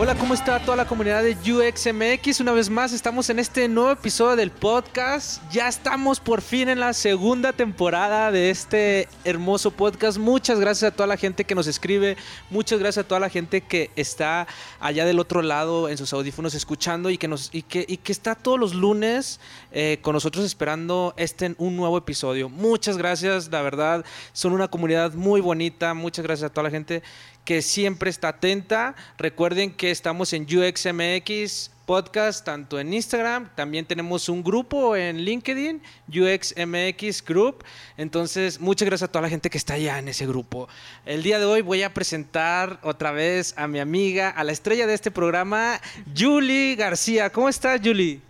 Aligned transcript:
Hola, 0.00 0.14
¿cómo 0.14 0.32
está 0.32 0.60
toda 0.60 0.76
la 0.76 0.86
comunidad 0.86 1.24
de 1.24 1.32
UXMX? 1.32 2.38
Una 2.38 2.52
vez 2.52 2.70
más 2.70 2.92
estamos 2.92 3.30
en 3.30 3.40
este 3.40 3.66
nuevo 3.66 3.90
episodio 3.90 4.36
del 4.36 4.52
podcast. 4.52 5.42
Ya 5.50 5.66
estamos 5.66 6.20
por 6.20 6.40
fin 6.40 6.68
en 6.68 6.78
la 6.78 6.92
segunda 6.92 7.52
temporada 7.52 8.30
de 8.30 8.50
este 8.50 9.08
hermoso 9.24 9.72
podcast. 9.72 10.16
Muchas 10.16 10.60
gracias 10.60 10.92
a 10.92 10.94
toda 10.94 11.08
la 11.08 11.16
gente 11.16 11.42
que 11.42 11.56
nos 11.56 11.66
escribe. 11.66 12.16
Muchas 12.48 12.78
gracias 12.78 13.04
a 13.04 13.08
toda 13.08 13.18
la 13.18 13.28
gente 13.28 13.60
que 13.60 13.90
está 13.96 14.46
allá 14.78 15.04
del 15.04 15.18
otro 15.18 15.42
lado 15.42 15.88
en 15.88 15.98
sus 15.98 16.12
audífonos 16.12 16.54
escuchando 16.54 17.10
y 17.10 17.18
que, 17.18 17.26
nos, 17.26 17.52
y 17.52 17.62
que, 17.62 17.84
y 17.88 17.96
que 17.96 18.12
está 18.12 18.36
todos 18.36 18.60
los 18.60 18.76
lunes 18.76 19.40
eh, 19.72 19.98
con 20.00 20.12
nosotros 20.12 20.44
esperando 20.44 21.12
este 21.16 21.56
un 21.58 21.76
nuevo 21.76 21.98
episodio. 21.98 22.48
Muchas 22.48 22.96
gracias, 22.98 23.50
la 23.50 23.62
verdad. 23.62 24.04
Son 24.32 24.52
una 24.52 24.68
comunidad 24.68 25.12
muy 25.14 25.40
bonita. 25.40 25.92
Muchas 25.92 26.24
gracias 26.24 26.48
a 26.50 26.54
toda 26.54 26.62
la 26.62 26.70
gente 26.70 27.02
que 27.48 27.62
siempre 27.62 28.10
está 28.10 28.28
atenta. 28.28 28.94
Recuerden 29.16 29.72
que 29.72 29.90
estamos 29.90 30.34
en 30.34 30.42
UXMX 30.42 31.70
Podcast, 31.86 32.44
tanto 32.44 32.78
en 32.78 32.92
Instagram, 32.92 33.48
también 33.54 33.86
tenemos 33.86 34.28
un 34.28 34.44
grupo 34.44 34.94
en 34.94 35.24
LinkedIn, 35.24 35.80
UXMX 36.08 37.24
Group. 37.24 37.64
Entonces, 37.96 38.60
muchas 38.60 38.84
gracias 38.84 39.08
a 39.08 39.10
toda 39.12 39.22
la 39.22 39.30
gente 39.30 39.48
que 39.48 39.56
está 39.56 39.72
allá 39.72 39.98
en 39.98 40.08
ese 40.08 40.26
grupo. 40.26 40.68
El 41.06 41.22
día 41.22 41.38
de 41.38 41.46
hoy 41.46 41.62
voy 41.62 41.82
a 41.84 41.94
presentar 41.94 42.80
otra 42.82 43.12
vez 43.12 43.54
a 43.56 43.66
mi 43.66 43.78
amiga, 43.78 44.28
a 44.28 44.44
la 44.44 44.52
estrella 44.52 44.86
de 44.86 44.92
este 44.92 45.10
programa, 45.10 45.80
Julie 46.14 46.76
García. 46.76 47.30
¿Cómo 47.30 47.48
estás, 47.48 47.80
Julie? 47.82 48.27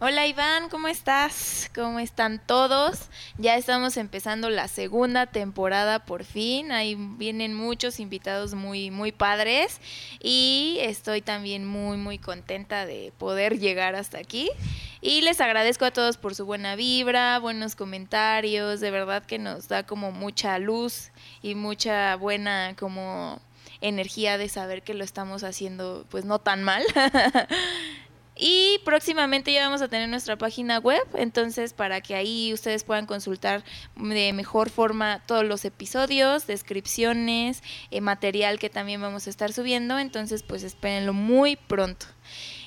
Hola 0.00 0.28
Iván, 0.28 0.68
¿cómo 0.68 0.86
estás? 0.86 1.72
¿Cómo 1.74 1.98
están 1.98 2.40
todos? 2.46 3.08
Ya 3.36 3.56
estamos 3.56 3.96
empezando 3.96 4.48
la 4.48 4.68
segunda 4.68 5.26
temporada 5.26 6.04
por 6.04 6.22
fin. 6.22 6.70
Ahí 6.70 6.94
vienen 6.94 7.52
muchos 7.52 7.98
invitados 7.98 8.54
muy 8.54 8.92
muy 8.92 9.10
padres 9.10 9.80
y 10.20 10.76
estoy 10.82 11.20
también 11.20 11.66
muy 11.66 11.96
muy 11.96 12.18
contenta 12.18 12.86
de 12.86 13.12
poder 13.18 13.58
llegar 13.58 13.96
hasta 13.96 14.18
aquí. 14.18 14.48
Y 15.00 15.22
les 15.22 15.40
agradezco 15.40 15.84
a 15.84 15.90
todos 15.90 16.16
por 16.16 16.36
su 16.36 16.46
buena 16.46 16.76
vibra, 16.76 17.40
buenos 17.40 17.74
comentarios, 17.74 18.78
de 18.78 18.92
verdad 18.92 19.26
que 19.26 19.40
nos 19.40 19.66
da 19.66 19.84
como 19.84 20.12
mucha 20.12 20.60
luz 20.60 21.10
y 21.42 21.56
mucha 21.56 22.14
buena 22.14 22.76
como 22.78 23.40
energía 23.80 24.38
de 24.38 24.48
saber 24.48 24.82
que 24.82 24.94
lo 24.94 25.02
estamos 25.02 25.42
haciendo 25.42 26.06
pues 26.08 26.24
no 26.24 26.38
tan 26.38 26.62
mal. 26.62 26.84
Y 28.40 28.78
próximamente 28.84 29.52
ya 29.52 29.64
vamos 29.64 29.82
a 29.82 29.88
tener 29.88 30.08
nuestra 30.08 30.38
página 30.38 30.78
web, 30.78 31.02
entonces 31.14 31.72
para 31.72 32.00
que 32.00 32.14
ahí 32.14 32.52
ustedes 32.54 32.84
puedan 32.84 33.04
consultar 33.04 33.64
de 33.96 34.32
mejor 34.32 34.70
forma 34.70 35.20
todos 35.26 35.44
los 35.44 35.64
episodios, 35.64 36.46
descripciones, 36.46 37.64
eh, 37.90 38.00
material 38.00 38.60
que 38.60 38.70
también 38.70 39.00
vamos 39.00 39.26
a 39.26 39.30
estar 39.30 39.52
subiendo, 39.52 39.98
entonces 39.98 40.44
pues 40.44 40.62
espérenlo 40.62 41.14
muy 41.14 41.56
pronto. 41.56 42.06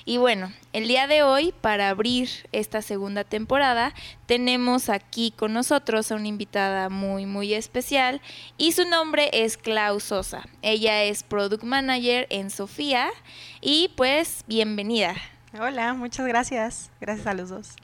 Y 0.04 0.18
bueno, 0.18 0.52
el 0.74 0.88
día 0.88 1.06
de 1.06 1.22
hoy, 1.22 1.54
para 1.60 1.88
abrir 1.88 2.28
esta 2.50 2.82
segunda 2.82 3.24
temporada, 3.24 3.94
tenemos 4.26 4.90
aquí 4.90 5.32
con 5.34 5.54
nosotros 5.54 6.10
a 6.10 6.16
una 6.16 6.28
invitada 6.28 6.90
muy, 6.90 7.24
muy 7.24 7.54
especial 7.54 8.20
y 8.58 8.72
su 8.72 8.84
nombre 8.84 9.30
es 9.32 9.56
Clau 9.56 10.00
Sosa. 10.00 10.46
Ella 10.60 11.04
es 11.04 11.22
Product 11.22 11.62
Manager 11.62 12.26
en 12.30 12.50
Sofía 12.50 13.10
y 13.60 13.90
pues 13.96 14.44
bienvenida. 14.48 15.14
Hola, 15.58 15.94
muchas 15.94 16.26
gracias. 16.26 16.90
Gracias 17.00 17.26
a 17.26 17.34
los 17.34 17.50
dos. 17.50 17.76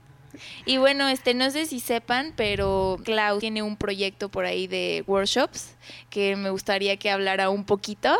Y 0.64 0.78
bueno, 0.78 1.08
este 1.08 1.34
no 1.34 1.50
sé 1.50 1.66
si 1.66 1.80
sepan, 1.80 2.32
pero 2.36 2.98
Clau 3.04 3.38
tiene 3.38 3.62
un 3.62 3.76
proyecto 3.76 4.28
por 4.28 4.44
ahí 4.44 4.66
de 4.66 5.04
workshops 5.06 5.74
que 6.10 6.36
me 6.36 6.50
gustaría 6.50 6.96
que 6.96 7.10
hablara 7.10 7.50
un 7.50 7.64
poquito 7.64 8.16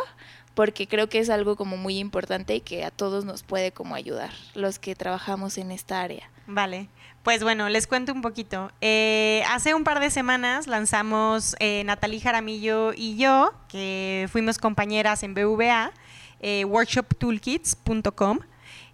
porque 0.53 0.87
creo 0.87 1.07
que 1.07 1.19
es 1.19 1.29
algo 1.29 1.55
como 1.55 1.77
muy 1.77 1.99
importante 1.99 2.55
y 2.55 2.61
que 2.61 2.83
a 2.83 2.91
todos 2.91 3.25
nos 3.25 3.43
puede 3.43 3.71
como 3.71 3.95
ayudar 3.95 4.31
los 4.55 4.77
que 4.77 4.95
trabajamos 4.95 5.57
en 5.57 5.71
esta 5.71 6.01
área. 6.01 6.29
Vale. 6.47 6.89
Pues 7.23 7.43
bueno, 7.43 7.69
les 7.69 7.87
cuento 7.87 8.11
un 8.11 8.21
poquito. 8.21 8.71
Eh, 8.81 9.43
hace 9.49 9.73
un 9.73 9.83
par 9.83 9.99
de 9.99 10.09
semanas 10.09 10.67
lanzamos 10.67 11.55
eh, 11.59 11.83
Natalie 11.85 12.19
Jaramillo 12.19 12.91
y 12.95 13.17
yo, 13.17 13.53
que 13.67 14.27
fuimos 14.31 14.57
compañeras 14.57 15.23
en 15.23 15.33
BVA, 15.33 15.91
eh, 16.39 16.65
workshoptoolkits.com. 16.65 18.39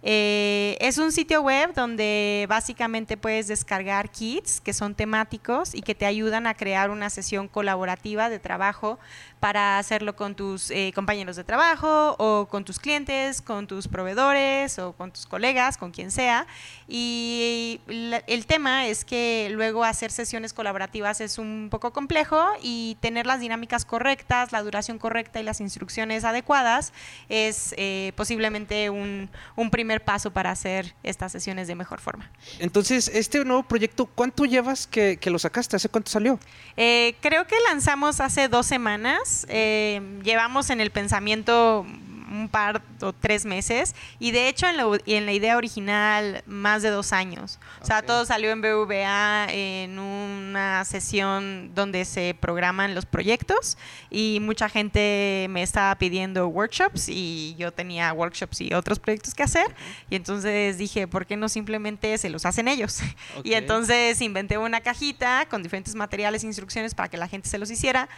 Eh, 0.08 0.76
es 0.80 0.98
un 0.98 1.10
sitio 1.10 1.42
web 1.42 1.74
donde 1.74 2.46
básicamente 2.48 3.16
puedes 3.16 3.48
descargar 3.48 4.08
kits 4.08 4.60
que 4.60 4.72
son 4.72 4.94
temáticos 4.94 5.74
y 5.74 5.82
que 5.82 5.96
te 5.96 6.06
ayudan 6.06 6.46
a 6.46 6.54
crear 6.54 6.90
una 6.90 7.10
sesión 7.10 7.48
colaborativa 7.48 8.30
de 8.30 8.38
trabajo 8.38 9.00
para 9.40 9.78
hacerlo 9.78 10.16
con 10.16 10.34
tus 10.34 10.70
eh, 10.70 10.92
compañeros 10.94 11.36
de 11.36 11.44
trabajo 11.44 12.16
o 12.18 12.46
con 12.50 12.64
tus 12.64 12.78
clientes, 12.78 13.42
con 13.42 13.66
tus 13.66 13.86
proveedores 13.86 14.78
o 14.78 14.92
con 14.92 15.12
tus 15.12 15.26
colegas, 15.26 15.76
con 15.76 15.90
quien 15.92 16.10
sea. 16.10 16.46
Y 16.88 17.80
la- 17.86 18.22
el 18.26 18.46
tema 18.46 18.86
es 18.86 19.04
que 19.04 19.48
luego 19.52 19.84
hacer 19.84 20.10
sesiones 20.10 20.52
colaborativas 20.52 21.20
es 21.20 21.38
un 21.38 21.68
poco 21.70 21.92
complejo 21.92 22.42
y 22.62 22.96
tener 23.00 23.26
las 23.26 23.40
dinámicas 23.40 23.84
correctas, 23.84 24.52
la 24.52 24.62
duración 24.62 24.98
correcta 24.98 25.38
y 25.40 25.42
las 25.42 25.60
instrucciones 25.60 26.24
adecuadas 26.24 26.92
es 27.28 27.74
eh, 27.76 28.12
posiblemente 28.16 28.88
un, 28.90 29.28
un 29.56 29.70
primer 29.70 30.02
paso 30.02 30.30
para 30.30 30.50
hacer 30.50 30.94
estas 31.02 31.32
sesiones 31.32 31.68
de 31.68 31.74
mejor 31.74 32.00
forma. 32.00 32.30
Entonces, 32.58 33.08
este 33.08 33.44
nuevo 33.44 33.62
proyecto, 33.64 34.06
¿cuánto 34.06 34.44
llevas 34.44 34.86
que, 34.86 35.18
que 35.18 35.28
lo 35.28 35.38
sacaste? 35.38 35.76
¿Hace 35.76 35.88
cuánto 35.88 36.10
salió? 36.10 36.38
Eh, 36.76 37.14
creo 37.20 37.46
que 37.46 37.56
lanzamos 37.68 38.20
hace 38.20 38.48
dos 38.48 38.64
semanas. 38.66 39.25
Eh, 39.48 40.00
llevamos 40.22 40.70
en 40.70 40.80
el 40.80 40.90
pensamiento 40.90 41.86
un 42.30 42.48
par 42.48 42.82
o 43.00 43.12
tres 43.12 43.44
meses 43.44 43.94
y 44.18 44.30
de 44.30 44.48
hecho 44.48 44.66
en 44.66 44.76
la, 44.76 44.86
en 45.06 45.26
la 45.26 45.32
idea 45.32 45.56
original 45.56 46.42
más 46.46 46.82
de 46.82 46.90
dos 46.90 47.12
años. 47.12 47.58
O 47.80 47.86
sea, 47.86 48.02
todo 48.02 48.24
salió 48.24 48.50
en 48.50 48.60
BVA 48.60 49.46
en 49.50 49.98
una 49.98 50.84
sesión 50.84 51.72
donde 51.74 52.04
se 52.04 52.36
programan 52.38 52.94
los 52.94 53.06
proyectos 53.06 53.78
y 54.10 54.38
mucha 54.40 54.68
gente 54.68 55.46
me 55.50 55.62
estaba 55.62 55.94
pidiendo 55.96 56.48
workshops 56.48 57.08
y 57.08 57.54
yo 57.58 57.72
tenía 57.72 58.12
workshops 58.12 58.60
y 58.60 58.74
otros 58.74 58.98
proyectos 58.98 59.34
que 59.34 59.42
hacer 59.42 59.74
y 60.10 60.16
entonces 60.16 60.78
dije, 60.78 61.06
¿por 61.06 61.26
qué 61.26 61.36
no 61.36 61.48
simplemente 61.48 62.16
se 62.18 62.30
los 62.30 62.44
hacen 62.46 62.68
ellos? 62.68 63.00
Ok. 63.36 63.44
Y 63.44 63.54
entonces 63.54 64.20
inventé 64.20 64.56
una 64.56 64.80
cajita 64.80 65.46
con 65.50 65.62
diferentes 65.62 65.94
materiales 65.94 66.42
e 66.44 66.46
instrucciones 66.46 66.94
para 66.94 67.08
que 67.08 67.16
la 67.16 67.28
gente 67.28 67.48
se 67.48 67.58
los 67.58 67.70
hiciera. 67.70 68.08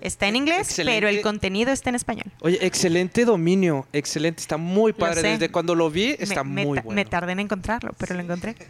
Está 0.00 0.28
en 0.28 0.36
inglés, 0.36 0.68
Excelente. 0.68 0.96
pero 0.96 1.08
el 1.08 1.20
contenido 1.20 1.70
está 1.72 1.90
en 1.90 1.96
español. 1.96 2.24
Oye, 2.40 2.58
excelente 2.64 3.26
dominio, 3.26 3.86
excelente, 3.92 4.40
está 4.40 4.56
muy 4.56 4.94
padre. 4.94 5.32
Desde 5.32 5.50
cuando 5.50 5.74
lo 5.74 5.90
vi, 5.90 6.16
está 6.18 6.42
me, 6.42 6.64
muy 6.64 6.80
bueno. 6.80 6.92
me 6.92 7.04
tardé 7.04 7.32
en 7.32 7.40
encontrarlo, 7.40 7.92
pero 7.98 8.14
lo 8.14 8.22
encontré. 8.22 8.54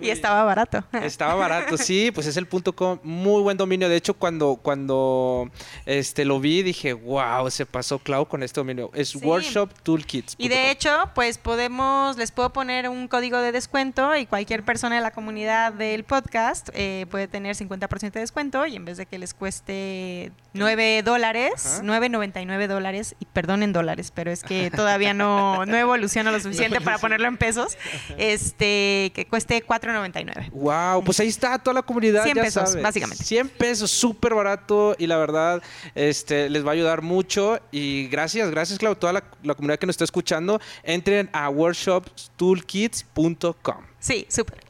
y 0.00 0.10
estaba 0.10 0.44
barato. 0.44 0.84
Estaba 0.92 1.34
barato, 1.34 1.76
sí, 1.78 2.10
pues 2.12 2.26
es 2.26 2.36
el 2.36 2.46
punto 2.46 2.74
com, 2.74 2.98
muy 3.02 3.42
buen 3.42 3.56
dominio. 3.56 3.88
De 3.88 3.96
hecho, 3.96 4.14
cuando, 4.14 4.58
cuando 4.62 5.50
este 5.86 6.24
lo 6.24 6.40
vi, 6.40 6.62
dije, 6.62 6.92
wow, 6.92 7.50
se 7.50 7.66
pasó 7.66 7.98
Clau 7.98 8.26
con 8.26 8.42
este 8.42 8.60
dominio. 8.60 8.90
Es 8.94 9.08
Sí. 9.08 9.18
Workshop 9.18 9.70
Toolkits. 9.82 10.34
Y 10.38 10.48
de 10.48 10.70
hecho, 10.70 10.90
pues 11.14 11.38
podemos, 11.38 12.16
les 12.16 12.30
puedo 12.30 12.52
poner 12.52 12.88
un 12.88 13.08
código 13.08 13.38
de 13.38 13.52
descuento 13.52 14.14
y 14.16 14.26
cualquier 14.26 14.64
persona 14.64 14.96
de 14.96 15.00
la 15.00 15.10
comunidad 15.10 15.72
del 15.72 16.04
podcast 16.04 16.68
eh, 16.74 17.06
puede 17.10 17.26
tener 17.26 17.56
50% 17.56 18.12
de 18.12 18.20
descuento 18.20 18.66
y 18.66 18.76
en 18.76 18.84
vez 18.84 18.96
de 18.96 19.06
que 19.06 19.18
les 19.18 19.34
cueste 19.34 20.30
9 20.52 21.02
dólares, 21.02 21.80
Ajá. 21.80 21.82
9.99 21.82 22.66
dólares, 22.66 23.16
y 23.18 23.24
perdón 23.26 23.62
en 23.62 23.72
dólares, 23.72 24.12
pero 24.14 24.30
es 24.30 24.42
que 24.42 24.70
todavía 24.70 25.14
no, 25.14 25.64
no 25.66 25.76
evoluciona 25.76 26.30
lo 26.32 26.40
suficiente 26.40 26.80
para 26.82 26.98
ponerlo 26.98 27.28
en 27.28 27.36
pesos, 27.36 27.76
este 28.16 29.12
que 29.14 29.26
cueste 29.28 29.62
4.99. 29.88 30.50
Wow, 30.52 31.02
pues 31.04 31.20
ahí 31.20 31.28
está 31.28 31.58
toda 31.58 31.74
la 31.74 31.82
comunidad. 31.82 32.24
100 32.24 32.36
ya 32.36 32.42
pesos, 32.42 32.70
sabe. 32.70 32.82
básicamente. 32.82 33.22
100 33.24 33.48
pesos, 33.50 33.90
súper 33.90 34.34
barato 34.34 34.94
y 34.98 35.06
la 35.06 35.16
verdad 35.16 35.62
este, 35.94 36.50
les 36.50 36.64
va 36.64 36.70
a 36.70 36.74
ayudar 36.74 37.02
mucho. 37.02 37.58
Y 37.70 38.08
gracias, 38.08 38.50
gracias, 38.50 38.78
Clau, 38.78 38.96
toda 38.96 39.12
la, 39.12 39.24
la 39.42 39.54
comunidad 39.54 39.78
que 39.78 39.86
nos 39.86 39.94
está 39.94 40.04
escuchando. 40.04 40.60
Entren 40.82 41.28
a 41.32 41.48
workshopstoolkits.com. 41.50 43.84
Sí, 43.98 44.26
súper. 44.28 44.67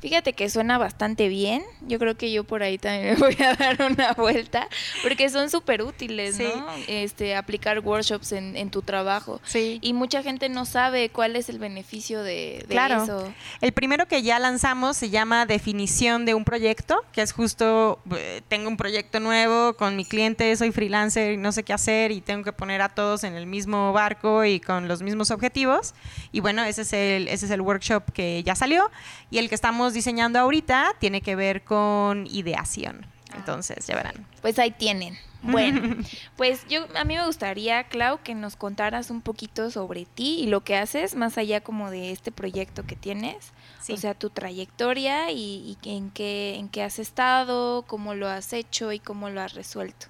Fíjate 0.00 0.32
que 0.32 0.48
suena 0.50 0.78
bastante 0.78 1.28
bien. 1.28 1.62
Yo 1.82 1.98
creo 1.98 2.16
que 2.16 2.30
yo 2.32 2.44
por 2.44 2.62
ahí 2.62 2.78
también 2.78 3.14
me 3.14 3.16
voy 3.20 3.36
a 3.44 3.54
dar 3.54 3.82
una 3.90 4.12
vuelta 4.12 4.68
porque 5.02 5.28
son 5.28 5.50
súper 5.50 5.82
útiles, 5.82 6.36
Sí. 6.36 6.44
¿no? 6.54 6.66
Este, 6.86 7.34
aplicar 7.36 7.80
workshops 7.80 8.32
en, 8.32 8.56
en 8.56 8.70
tu 8.70 8.82
trabajo. 8.82 9.40
Sí. 9.44 9.78
Y 9.82 9.92
mucha 9.92 10.22
gente 10.22 10.48
no 10.48 10.64
sabe 10.64 11.08
cuál 11.10 11.36
es 11.36 11.48
el 11.48 11.58
beneficio 11.58 12.22
de, 12.22 12.64
de 12.66 12.66
Claro. 12.68 13.02
eso. 13.02 13.32
El 13.60 13.72
primero 13.72 14.06
que 14.06 14.22
ya 14.22 14.38
lanzamos 14.38 14.96
se 14.96 15.10
llama 15.10 15.46
definición 15.46 16.24
de 16.24 16.34
un 16.34 16.44
proyecto, 16.44 17.02
que 17.12 17.22
es 17.22 17.32
justo, 17.32 18.00
eh, 18.16 18.42
tengo 18.48 18.68
un 18.68 18.76
proyecto 18.76 19.20
nuevo 19.20 19.74
con 19.74 19.96
mi 19.96 20.04
cliente, 20.04 20.54
soy 20.56 20.70
freelancer 20.72 21.32
y 21.32 21.36
no 21.36 21.52
sé 21.52 21.62
qué 21.62 21.72
hacer 21.72 22.10
y 22.12 22.20
tengo 22.20 22.44
que 22.44 22.52
poner 22.52 22.82
a 22.82 22.88
todos 22.88 23.24
en 23.24 23.34
el 23.34 23.46
mismo 23.46 23.92
barco 23.92 24.44
y 24.44 24.60
con 24.60 24.88
los 24.88 25.02
mismos 25.02 25.30
objetivos. 25.30 25.94
Y 26.32 26.40
bueno, 26.40 26.62
ese 26.64 26.82
es 26.82 26.92
el, 26.92 27.28
ese 27.28 27.46
es 27.46 27.50
el 27.52 27.60
workshop 27.60 28.12
que 28.12 28.42
ya 28.44 28.54
salió 28.54 28.90
y 29.30 29.38
el 29.38 29.48
que 29.48 29.54
estamos 29.54 29.87
diseñando 29.94 30.38
ahorita 30.38 30.94
tiene 30.98 31.20
que 31.20 31.36
ver 31.36 31.62
con 31.64 32.26
ideación. 32.26 33.06
Entonces, 33.34 33.86
ya 33.86 33.96
verán. 33.96 34.26
Pues 34.40 34.58
ahí 34.58 34.70
tienen. 34.70 35.18
Bueno, 35.42 35.96
pues 36.36 36.66
yo 36.68 36.86
a 36.96 37.04
mí 37.04 37.16
me 37.16 37.26
gustaría, 37.26 37.84
Clau, 37.84 38.20
que 38.22 38.34
nos 38.34 38.56
contaras 38.56 39.10
un 39.10 39.20
poquito 39.20 39.70
sobre 39.70 40.04
ti 40.04 40.40
y 40.40 40.46
lo 40.46 40.64
que 40.64 40.76
haces, 40.76 41.14
más 41.14 41.38
allá 41.38 41.60
como 41.60 41.90
de 41.90 42.10
este 42.10 42.32
proyecto 42.32 42.84
que 42.84 42.96
tienes. 42.96 43.52
Sí. 43.80 43.92
O 43.92 43.96
sea, 43.96 44.14
tu 44.14 44.30
trayectoria 44.30 45.30
y, 45.30 45.76
y 45.82 45.90
en 45.90 46.10
qué 46.10 46.56
en 46.56 46.68
qué 46.68 46.82
has 46.82 46.98
estado, 46.98 47.82
cómo 47.86 48.14
lo 48.14 48.28
has 48.28 48.52
hecho 48.52 48.92
y 48.92 48.98
cómo 48.98 49.30
lo 49.30 49.40
has 49.40 49.54
resuelto. 49.54 50.08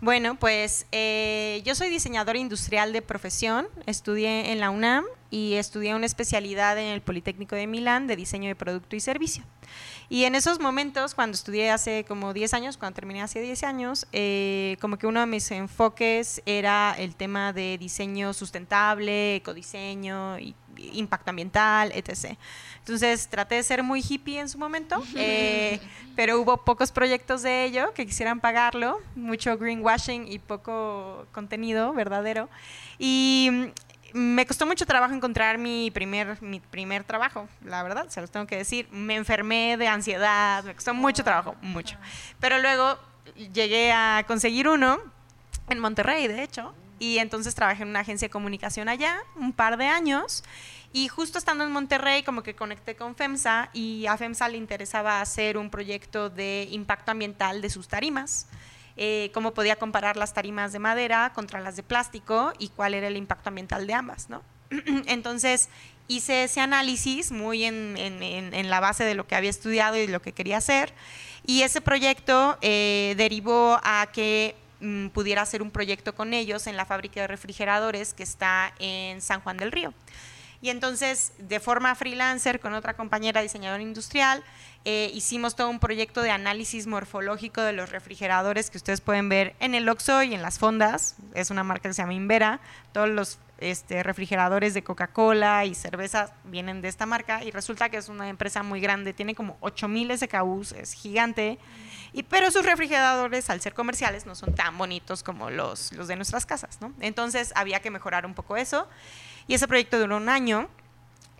Bueno, 0.00 0.34
pues 0.36 0.86
eh, 0.92 1.62
yo 1.64 1.74
soy 1.74 1.88
diseñadora 1.88 2.38
industrial 2.38 2.92
de 2.92 3.02
profesión, 3.02 3.66
estudié 3.86 4.52
en 4.52 4.60
la 4.60 4.70
UNAM 4.70 5.04
y 5.30 5.54
estudié 5.54 5.94
una 5.94 6.06
especialidad 6.06 6.78
en 6.78 6.86
el 6.86 7.00
Politécnico 7.00 7.56
de 7.56 7.66
Milán 7.66 8.06
de 8.06 8.16
diseño 8.16 8.48
de 8.48 8.54
producto 8.54 8.96
y 8.96 9.00
servicio. 9.00 9.44
Y 10.08 10.24
en 10.24 10.34
esos 10.34 10.60
momentos, 10.60 11.14
cuando 11.14 11.34
estudié 11.34 11.70
hace 11.70 12.04
como 12.06 12.32
10 12.34 12.52
años, 12.54 12.76
cuando 12.76 12.94
terminé 12.94 13.22
hace 13.22 13.40
10 13.40 13.62
años, 13.64 14.06
eh, 14.12 14.76
como 14.80 14.96
que 14.98 15.06
uno 15.06 15.20
de 15.20 15.26
mis 15.26 15.50
enfoques 15.50 16.42
era 16.46 16.94
el 16.98 17.16
tema 17.16 17.52
de 17.52 17.78
diseño 17.78 18.32
sustentable, 18.34 19.36
ecodiseño, 19.36 20.38
y- 20.38 20.54
impacto 20.92 21.30
ambiental, 21.30 21.92
etc. 21.94 22.36
Entonces 22.80 23.28
traté 23.28 23.54
de 23.54 23.62
ser 23.62 23.82
muy 23.82 24.02
hippie 24.06 24.40
en 24.40 24.48
su 24.48 24.58
momento, 24.58 25.02
eh, 25.14 25.80
pero 26.16 26.40
hubo 26.40 26.58
pocos 26.64 26.90
proyectos 26.92 27.42
de 27.42 27.64
ello 27.64 27.94
que 27.94 28.04
quisieran 28.06 28.40
pagarlo, 28.40 28.98
mucho 29.14 29.56
greenwashing 29.56 30.26
y 30.30 30.38
poco 30.40 31.26
contenido 31.32 31.92
verdadero. 31.92 32.48
Y 32.98 33.50
me 34.14 34.46
costó 34.46 34.64
mucho 34.64 34.86
trabajo 34.86 35.12
encontrar 35.12 35.58
mi 35.58 35.90
primer, 35.90 36.40
mi 36.40 36.60
primer 36.60 37.02
trabajo, 37.02 37.48
la 37.64 37.82
verdad, 37.82 38.08
se 38.08 38.20
los 38.20 38.30
tengo 38.30 38.46
que 38.46 38.56
decir. 38.56 38.88
Me 38.92 39.16
enfermé 39.16 39.76
de 39.76 39.88
ansiedad, 39.88 40.62
me 40.62 40.72
costó 40.72 40.94
mucho 40.94 41.24
trabajo, 41.24 41.56
mucho. 41.60 41.96
Pero 42.38 42.60
luego 42.60 42.96
llegué 43.52 43.90
a 43.90 44.24
conseguir 44.28 44.68
uno 44.68 45.00
en 45.68 45.80
Monterrey, 45.80 46.28
de 46.28 46.44
hecho, 46.44 46.72
y 47.00 47.18
entonces 47.18 47.56
trabajé 47.56 47.82
en 47.82 47.88
una 47.88 48.00
agencia 48.00 48.28
de 48.28 48.30
comunicación 48.30 48.88
allá 48.88 49.16
un 49.34 49.52
par 49.52 49.76
de 49.78 49.86
años. 49.86 50.44
Y 50.92 51.08
justo 51.08 51.36
estando 51.36 51.64
en 51.64 51.72
Monterrey, 51.72 52.22
como 52.22 52.44
que 52.44 52.54
conecté 52.54 52.94
con 52.94 53.16
FEMSA 53.16 53.70
y 53.72 54.06
a 54.06 54.16
FEMSA 54.16 54.48
le 54.48 54.58
interesaba 54.58 55.20
hacer 55.20 55.58
un 55.58 55.70
proyecto 55.70 56.30
de 56.30 56.68
impacto 56.70 57.10
ambiental 57.10 57.60
de 57.60 57.68
sus 57.68 57.88
tarimas. 57.88 58.46
Eh, 58.96 59.30
cómo 59.34 59.54
podía 59.54 59.74
comparar 59.76 60.16
las 60.16 60.34
tarimas 60.34 60.72
de 60.72 60.78
madera 60.78 61.32
contra 61.34 61.60
las 61.60 61.74
de 61.74 61.82
plástico 61.82 62.52
y 62.60 62.68
cuál 62.68 62.94
era 62.94 63.08
el 63.08 63.16
impacto 63.16 63.48
ambiental 63.48 63.86
de 63.88 63.94
ambas, 63.94 64.30
¿no? 64.30 64.42
Entonces 65.06 65.68
hice 66.06 66.44
ese 66.44 66.60
análisis 66.60 67.32
muy 67.32 67.64
en, 67.64 67.96
en- 67.96 68.22
en- 68.22 68.70
la 68.70 68.78
base 68.80 69.04
de 69.04 69.14
lo 69.14 69.26
que 69.26 69.34
había 69.34 69.50
estudiado 69.50 69.96
y 69.96 70.06
de 70.06 70.12
lo 70.12 70.22
que 70.22 70.32
quería 70.32 70.58
hacer. 70.58 70.92
Y 71.46 71.62
ese 71.62 71.80
proyecto 71.80 72.56
eh, 72.60 73.14
derivó 73.16 73.80
a 73.82 74.06
que 74.12 74.54
mm, 74.80 75.08
pudiera 75.08 75.42
hacer 75.42 75.60
un 75.62 75.70
proyecto 75.72 76.14
con 76.14 76.32
ellos 76.32 76.66
en 76.68 76.76
la 76.76 76.84
fábrica 76.86 77.20
de 77.20 77.26
refrigeradores 77.26 78.14
que 78.14 78.22
está 78.22 78.74
en 78.78 79.20
San 79.22 79.40
Juan 79.40 79.56
del 79.56 79.72
Río. 79.72 79.92
Y 80.62 80.70
entonces, 80.70 81.32
de 81.38 81.60
forma 81.60 81.94
freelancer, 81.94 82.58
con 82.60 82.72
otra 82.72 82.94
compañera 82.94 83.42
diseñadora 83.42 83.82
industrial, 83.82 84.42
eh, 84.84 85.10
hicimos 85.14 85.56
todo 85.56 85.70
un 85.70 85.78
proyecto 85.78 86.20
de 86.20 86.30
análisis 86.30 86.86
morfológico 86.86 87.62
de 87.62 87.72
los 87.72 87.90
refrigeradores 87.90 88.70
que 88.70 88.76
ustedes 88.76 89.00
pueden 89.00 89.30
ver 89.30 89.54
en 89.58 89.74
el 89.74 89.88
Oxxo 89.88 90.22
y 90.22 90.34
en 90.34 90.42
las 90.42 90.58
fondas. 90.58 91.16
Es 91.32 91.50
una 91.50 91.64
marca 91.64 91.88
que 91.88 91.94
se 91.94 92.02
llama 92.02 92.12
Invera. 92.12 92.60
Todos 92.92 93.08
los 93.08 93.38
este, 93.58 94.02
refrigeradores 94.02 94.74
de 94.74 94.84
Coca-Cola 94.84 95.64
y 95.64 95.74
cerveza 95.74 96.34
vienen 96.44 96.82
de 96.82 96.88
esta 96.88 97.06
marca 97.06 97.42
y 97.42 97.50
resulta 97.50 97.88
que 97.88 97.96
es 97.96 98.10
una 98.10 98.28
empresa 98.28 98.62
muy 98.62 98.80
grande, 98.80 99.14
tiene 99.14 99.34
como 99.34 99.56
8000 99.60 100.18
SKUs, 100.18 100.72
es 100.72 100.92
gigante. 100.92 101.58
Y, 102.12 102.24
pero 102.24 102.50
sus 102.50 102.66
refrigeradores, 102.66 103.48
al 103.48 103.62
ser 103.62 103.72
comerciales, 103.72 104.26
no 104.26 104.34
son 104.34 104.54
tan 104.54 104.76
bonitos 104.76 105.22
como 105.22 105.48
los, 105.50 105.92
los 105.92 106.08
de 106.08 106.16
nuestras 106.16 106.44
casas, 106.44 106.78
¿no? 106.80 106.92
Entonces 107.00 107.52
había 107.56 107.80
que 107.80 107.90
mejorar 107.90 108.26
un 108.26 108.34
poco 108.34 108.56
eso. 108.56 108.86
Y 109.46 109.54
ese 109.54 109.66
proyecto 109.66 109.98
duró 109.98 110.18
un 110.18 110.28
año. 110.28 110.68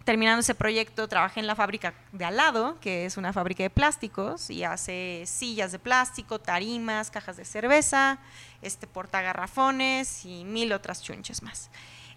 Terminando 0.05 0.41
ese 0.41 0.55
proyecto, 0.55 1.09
trabajé 1.09 1.41
en 1.41 1.47
la 1.47 1.55
fábrica 1.55 1.95
de 2.13 2.27
al 2.27 2.37
lado, 2.37 2.79
que 2.81 3.07
es 3.07 3.17
una 3.17 3.33
fábrica 3.33 3.63
de 3.63 3.71
plásticos, 3.71 4.51
y 4.51 4.63
hace 4.63 5.25
sillas 5.27 5.73
de 5.73 5.79
plástico, 5.79 6.39
tarimas, 6.39 7.11
cajas 7.11 7.39
de 7.39 7.47
cerveza, 7.47 8.19
este 8.61 8.87
portagarrafones 8.87 10.27
y 10.27 10.45
mil 10.45 10.75
otras 10.75 11.03
chunches 11.03 11.43
más. 11.43 11.71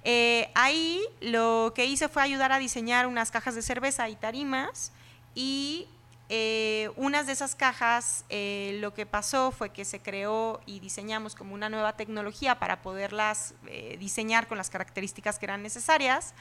Eh, 0.04 0.52
ahí 0.54 1.02
lo 1.22 1.72
que 1.74 1.86
hice 1.86 2.10
fue 2.10 2.22
ayudar 2.22 2.52
a 2.52 2.60
diseñar 2.60 3.08
unas 3.08 3.32
cajas 3.32 3.56
de 3.56 3.62
cerveza 3.62 4.10
y 4.10 4.18
tarimas, 4.18 4.92
y 5.34 5.88
eh, 6.30 6.90
unas 6.98 7.26
de 7.26 7.32
esas 7.32 7.56
cajas, 7.56 8.26
eh, 8.28 8.78
lo 8.82 8.94
que 8.94 9.06
pasó 9.06 9.52
fue 9.52 9.70
que 9.70 9.86
se 9.86 10.02
creó 10.02 10.60
y 10.66 10.82
diseñamos 10.82 11.36
como 11.36 11.54
una 11.54 11.70
nueva 11.70 11.94
tecnología 11.96 12.60
para 12.60 12.82
poderlas 12.82 13.54
eh, 13.68 13.96
diseñar 13.98 14.48
con 14.48 14.58
las 14.58 14.70
características 14.70 15.40
que 15.40 15.46
eran 15.46 15.64
necesarias. 15.64 16.34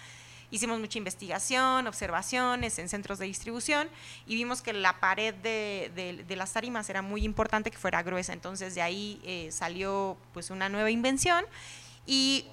Hicimos 0.50 0.78
mucha 0.78 0.98
investigación, 0.98 1.86
observaciones 1.86 2.78
en 2.78 2.88
centros 2.88 3.18
de 3.18 3.26
distribución 3.26 3.88
y 4.26 4.34
vimos 4.34 4.62
que 4.62 4.72
la 4.72 5.00
pared 5.00 5.34
de, 5.34 6.24
las 6.36 6.52
tarimas 6.52 6.88
era 6.88 7.02
muy 7.02 7.24
importante 7.24 7.70
que 7.70 7.78
fuera 7.78 8.02
gruesa. 8.02 8.32
Entonces 8.32 8.74
de 8.74 8.82
ahí 8.82 9.20
eh, 9.24 9.48
salió 9.50 10.16
pues 10.32 10.50
una 10.50 10.68
nueva 10.68 10.90
invención 10.90 11.44
y 12.06 12.46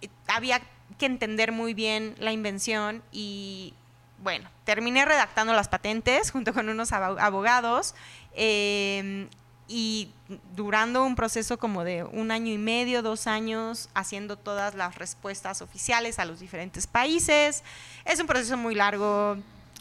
eh, 0.00 0.08
había 0.28 0.60
que 0.98 1.06
entender 1.06 1.50
muy 1.50 1.74
bien 1.74 2.14
la 2.18 2.30
invención 2.32 3.02
y 3.10 3.74
bueno, 4.18 4.48
terminé 4.64 5.04
redactando 5.04 5.52
las 5.54 5.68
patentes 5.68 6.30
junto 6.30 6.54
con 6.54 6.68
unos 6.68 6.92
abo- 6.92 7.18
abogados 7.20 7.94
eh, 8.34 9.28
y 9.66 10.10
durando 10.56 11.04
un 11.04 11.14
proceso 11.16 11.58
como 11.58 11.84
de 11.84 12.04
un 12.04 12.30
año 12.30 12.52
y 12.52 12.58
medio, 12.58 13.02
dos 13.02 13.26
años, 13.26 13.88
haciendo 13.94 14.36
todas 14.36 14.74
las 14.74 14.96
respuestas 14.96 15.62
oficiales 15.62 16.18
a 16.18 16.24
los 16.24 16.40
diferentes 16.40 16.86
países. 16.86 17.62
Es 18.04 18.20
un 18.20 18.26
proceso 18.26 18.56
muy 18.56 18.74
largo, 18.74 19.36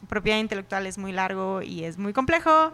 propiedad 0.08 0.40
intelectual 0.40 0.88
es 0.88 0.98
muy 0.98 1.12
largo 1.12 1.62
y 1.62 1.84
es 1.84 1.98
muy 1.98 2.13
complejo. 2.13 2.72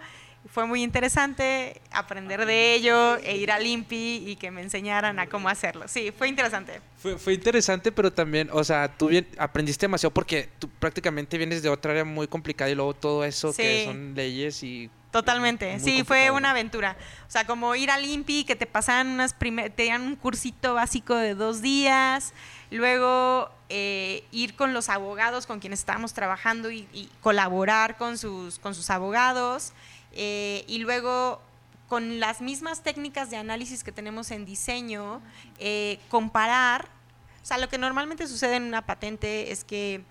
Fue 0.54 0.66
muy 0.66 0.84
interesante 0.84 1.82
aprender 1.92 2.46
de 2.46 2.74
ello 2.74 3.18
e 3.18 3.36
ir 3.36 3.52
al 3.52 3.68
INPI 3.68 4.24
y 4.26 4.36
que 4.38 4.52
me 4.52 4.62
enseñaran 4.62 5.20
a 5.20 5.28
cómo 5.28 5.50
hacerlo. 5.50 5.86
Sí, 5.90 6.14
fue 6.18 6.30
interesante. 6.30 6.80
Fue, 6.98 7.18
fue 7.18 7.34
interesante, 7.34 7.92
pero 7.92 8.14
también, 8.14 8.50
o 8.54 8.64
sea, 8.64 8.88
tú 8.96 9.08
bien, 9.08 9.28
aprendiste 9.38 9.84
demasiado 9.86 10.14
porque 10.14 10.48
tú 10.58 10.70
prácticamente 10.80 11.38
vienes 11.38 11.62
de 11.62 11.68
otra 11.70 11.92
área 11.92 12.06
muy 12.06 12.28
complicada 12.28 12.72
y 12.72 12.76
luego 12.76 12.94
todo 12.94 13.26
eso 13.26 13.54
que 13.54 13.80
Sí. 13.80 13.86
son 13.86 14.14
leyes 14.16 14.64
y 14.64 14.90
Totalmente, 15.12 15.72
Muy 15.72 15.80
sí, 15.80 16.04
fue 16.04 16.30
una 16.30 16.52
aventura. 16.52 16.96
O 17.28 17.32
sea, 17.32 17.46
como 17.46 17.74
ir 17.76 17.90
al 17.90 18.06
INPI, 18.06 18.44
que 18.44 18.56
te 18.56 18.68
pasaban 18.68 19.08
unas 19.08 19.34
primer, 19.34 19.72
te 19.72 19.96
un 19.96 20.16
cursito 20.16 20.76
básico 20.76 21.16
de 21.16 21.34
dos 21.34 21.62
días, 21.64 22.34
luego 22.70 23.50
eh, 23.70 24.24
ir 24.32 24.56
con 24.56 24.74
los 24.74 24.88
abogados 24.88 25.48
con 25.48 25.60
quienes 25.60 25.80
estábamos 25.80 26.14
trabajando 26.14 26.70
y, 26.70 26.88
y 26.94 27.10
colaborar 27.22 27.98
con 27.98 28.20
sus, 28.20 28.60
con 28.60 28.76
sus 28.76 28.92
abogados, 28.92 29.74
eh, 30.14 30.64
y 30.68 30.78
luego 30.78 31.42
con 31.88 32.20
las 32.20 32.40
mismas 32.40 32.84
técnicas 32.84 33.32
de 33.32 33.38
análisis 33.38 33.84
que 33.84 33.92
tenemos 33.92 34.30
en 34.30 34.46
diseño, 34.46 35.22
eh, 35.58 36.00
comparar, 36.10 36.88
o 37.42 37.46
sea, 37.46 37.58
lo 37.58 37.68
que 37.68 37.80
normalmente 37.80 38.28
sucede 38.28 38.58
en 38.58 38.64
una 38.64 38.86
patente 38.86 39.52
es 39.52 39.64
que... 39.64 40.04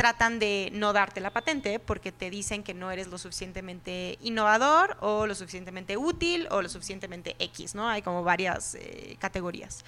tratan 0.00 0.38
de 0.38 0.70
no 0.72 0.94
darte 0.94 1.20
la 1.20 1.28
patente 1.28 1.78
porque 1.78 2.10
te 2.10 2.30
dicen 2.30 2.62
que 2.62 2.72
no 2.72 2.90
eres 2.90 3.08
lo 3.08 3.18
suficientemente 3.18 4.16
innovador 4.22 4.96
o 5.00 5.26
lo 5.26 5.34
suficientemente 5.34 5.98
útil 5.98 6.48
o 6.50 6.62
lo 6.62 6.70
suficientemente 6.70 7.36
X, 7.38 7.74
¿no? 7.74 7.86
Hay 7.86 8.00
como 8.00 8.24
varias 8.24 8.76
eh, 8.76 9.18
categorías. 9.18 9.84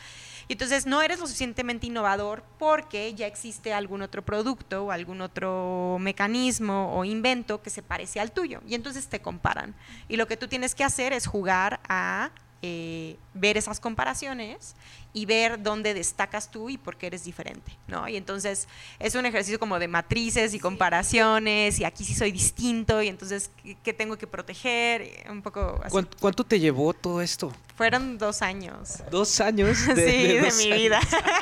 Y 0.48 0.52
entonces 0.52 0.84
no 0.84 1.00
eres 1.00 1.18
lo 1.18 1.26
suficientemente 1.26 1.86
innovador 1.86 2.44
porque 2.58 3.14
ya 3.14 3.26
existe 3.26 3.72
algún 3.72 4.02
otro 4.02 4.20
producto 4.20 4.84
o 4.84 4.90
algún 4.90 5.22
otro 5.22 5.96
mecanismo 5.98 6.94
o 6.94 7.06
invento 7.06 7.62
que 7.62 7.70
se 7.70 7.82
parece 7.82 8.20
al 8.20 8.32
tuyo. 8.32 8.60
Y 8.68 8.74
entonces 8.74 9.08
te 9.08 9.22
comparan. 9.22 9.74
Y 10.10 10.18
lo 10.18 10.26
que 10.26 10.36
tú 10.36 10.46
tienes 10.46 10.74
que 10.74 10.84
hacer 10.84 11.14
es 11.14 11.26
jugar 11.26 11.80
a 11.88 12.32
eh, 12.62 13.16
ver 13.34 13.56
esas 13.56 13.80
comparaciones 13.80 14.76
y 15.12 15.26
ver 15.26 15.62
dónde 15.62 15.94
destacas 15.94 16.50
tú 16.50 16.70
y 16.70 16.78
por 16.78 16.96
qué 16.96 17.08
eres 17.08 17.24
diferente, 17.24 17.76
¿no? 17.88 18.08
Y 18.08 18.16
entonces 18.16 18.68
es 18.98 19.14
un 19.16 19.26
ejercicio 19.26 19.58
como 19.58 19.78
de 19.78 19.88
matrices 19.88 20.54
y 20.54 20.60
comparaciones 20.60 21.80
y 21.80 21.84
aquí 21.84 22.04
sí 22.04 22.14
soy 22.14 22.30
distinto 22.32 23.02
y 23.02 23.08
entonces 23.08 23.50
qué, 23.82 23.92
tengo 23.92 24.16
que 24.16 24.26
proteger, 24.26 25.26
un 25.28 25.42
poco 25.42 25.80
así. 25.82 25.90
¿Cuánto, 25.90 26.16
cuánto 26.20 26.44
te 26.44 26.60
llevó 26.60 26.94
todo 26.94 27.20
esto? 27.20 27.52
Fueron 27.74 28.16
dos 28.16 28.42
años. 28.42 29.02
Dos 29.10 29.40
años 29.40 29.76
sí, 29.78 29.92
de, 29.94 30.02
de, 30.04 30.40
dos 30.42 30.56
mi 30.58 30.66
años. 30.66 30.78
vida. 30.78 31.00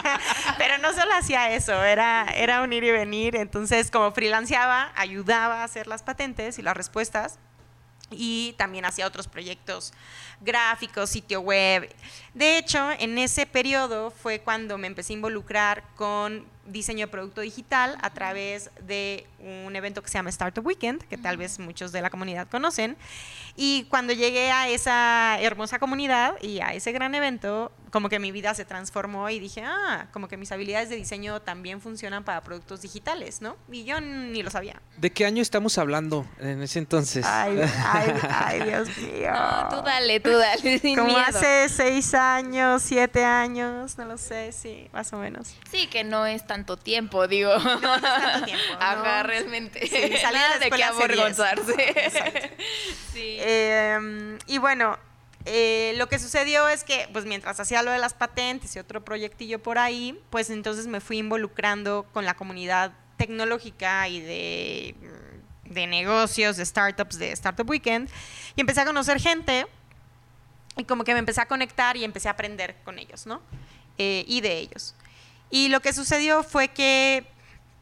Pero 0.59 0.79
no 0.79 0.93
solo 0.95 1.13
hacía 1.15 1.55
eso, 1.55 1.85
era, 1.85 2.27
era 2.35 2.63
un 2.63 2.73
ir 2.73 2.85
y 2.85 2.91
venir. 2.91 3.37
Entonces, 3.37 3.91
como 3.91 4.11
freelanceaba, 4.13 4.91
ayudaba 4.97 5.61
a 5.61 5.65
hacer 5.65 5.87
las 5.87 6.03
patentes 6.03 6.59
y 6.59 6.63
las 6.63 6.77
respuestas. 6.77 7.39
Y 8.11 8.55
también 8.59 8.85
hacía 8.85 9.07
otros 9.07 9.29
proyectos 9.29 9.93
gráficos, 10.41 11.11
sitio 11.11 11.41
web. 11.41 11.89
De 12.35 12.59
hecho, 12.59 12.91
en 12.99 13.19
ese 13.19 13.47
periodo 13.47 14.11
fue 14.11 14.41
cuando 14.41 14.79
me 14.79 14.87
empecé 14.87 15.13
a 15.13 15.17
involucrar 15.17 15.85
con 15.97 16.47
diseño 16.67 17.07
de 17.07 17.11
producto 17.11 17.41
digital 17.41 17.99
a 18.01 18.11
través 18.11 18.71
de 18.81 19.27
un 19.41 19.75
evento 19.75 20.03
que 20.03 20.09
se 20.09 20.19
llama 20.19 20.31
Startup 20.31 20.65
Weekend, 20.65 21.03
que 21.05 21.19
tal 21.19 21.37
vez 21.37 21.59
muchos 21.59 21.93
de 21.93 22.01
la 22.01 22.11
comunidad 22.11 22.49
conocen. 22.49 22.97
Y 23.57 23.85
cuando 23.85 24.13
llegué 24.13 24.51
a 24.51 24.69
esa 24.69 25.39
hermosa 25.41 25.79
comunidad 25.79 26.41
y 26.43 26.61
a 26.61 26.73
ese 26.75 26.93
gran 26.93 27.15
evento, 27.15 27.73
como 27.91 28.09
que 28.09 28.19
mi 28.19 28.33
vida 28.33 28.55
se 28.55 28.65
transformó 28.65 29.29
y 29.31 29.39
dije, 29.39 29.63
ah, 29.65 30.09
como 30.13 30.29
que 30.29 30.37
mis 30.37 30.53
habilidades 30.53 30.89
de 30.89 30.97
diseño 30.97 31.41
también 31.43 31.81
funcionan 31.81 32.25
para 32.25 32.41
productos 32.43 32.83
digitales, 32.83 33.41
¿no? 33.43 33.57
Y 33.71 33.85
yo 33.85 34.01
ni 34.01 34.43
lo 34.43 34.51
sabía. 34.51 34.81
¿De 34.97 35.11
qué 35.13 35.27
año 35.27 35.43
estamos 35.43 35.77
hablando 35.79 36.27
en 36.39 36.63
ese 36.63 36.79
entonces? 36.79 37.25
Ay, 37.27 37.61
ay, 37.87 38.15
ay, 38.31 38.63
Dios 38.63 38.89
mío. 38.99 39.33
No, 39.33 39.69
tú 39.69 39.83
dale, 39.83 40.21
tú 40.21 40.31
dale, 40.31 40.79
sin 40.81 40.97
Como 40.97 41.09
miedo. 41.09 41.23
hace 41.27 41.69
seis 41.69 42.15
años, 42.15 42.83
siete 42.83 43.25
años, 43.25 43.99
no 43.99 44.05
lo 44.05 44.19
sé, 44.19 44.53
sí, 44.53 44.89
más 44.93 45.13
o 45.13 45.19
menos. 45.19 45.55
Sí, 45.71 45.87
que 45.89 46.05
no 46.05 46.27
es 46.27 46.47
tanto 46.47 46.77
tiempo, 46.77 47.27
digo. 47.27 47.57
No, 47.59 47.81
no 47.81 47.95
es 47.97 48.03
tanto 48.03 48.45
tiempo, 48.47 48.65
Ajá, 48.81 49.23
¿no? 49.23 49.29
realmente. 49.29 49.81
Sí, 49.87 50.17
salí 50.19 50.39
de 50.39 50.41
Nada 50.41 50.59
de 50.59 50.71
qué 50.71 50.85
avergonzarse. 50.85 52.53
Sí. 53.13 53.37
Eh, 53.41 54.39
y 54.47 54.59
bueno, 54.59 54.97
eh, 55.47 55.95
lo 55.97 56.09
que 56.09 56.19
sucedió 56.19 56.69
es 56.69 56.85
que, 56.85 57.09
pues 57.13 57.25
mientras 57.25 57.59
hacía 57.61 57.83
lo 57.83 57.91
de 57.91 57.99
las 57.99 58.15
patentes 58.15 58.77
y 58.77 58.79
otro 58.79 59.05
proyectillo 59.05 59.63
por 59.63 59.79
ahí, 59.79 60.21
pues 60.31 60.51
entonces 60.51 60.87
me 60.87 61.01
fui 61.01 61.19
involucrando 61.19 62.07
con 62.13 62.25
la 62.25 62.35
comunidad 62.35 62.93
tecnológica 63.17 64.09
y 64.09 64.21
de, 64.21 64.95
de 65.65 65.87
negocios, 65.87 66.57
de 66.57 66.67
startups, 66.67 67.19
de 67.19 67.33
Startup 67.33 67.69
Weekend, 67.69 68.11
y 68.57 68.61
empecé 68.61 68.83
a 68.83 68.85
conocer 68.85 69.21
gente 69.21 69.67
y 70.77 70.85
como 70.85 71.05
que 71.05 71.13
me 71.13 71.19
empecé 71.19 71.41
a 71.41 71.47
conectar 71.47 71.97
y 71.97 72.05
empecé 72.05 72.29
a 72.29 72.33
aprender 72.33 72.77
con 72.85 72.99
ellos, 72.99 73.27
¿no? 73.27 73.41
Eh, 73.99 74.25
y 74.27 74.41
de 74.41 74.59
ellos. 74.59 74.95
Y 75.51 75.69
lo 75.69 75.81
que 75.81 75.93
sucedió 75.93 76.43
fue 76.43 76.69
que 76.69 77.27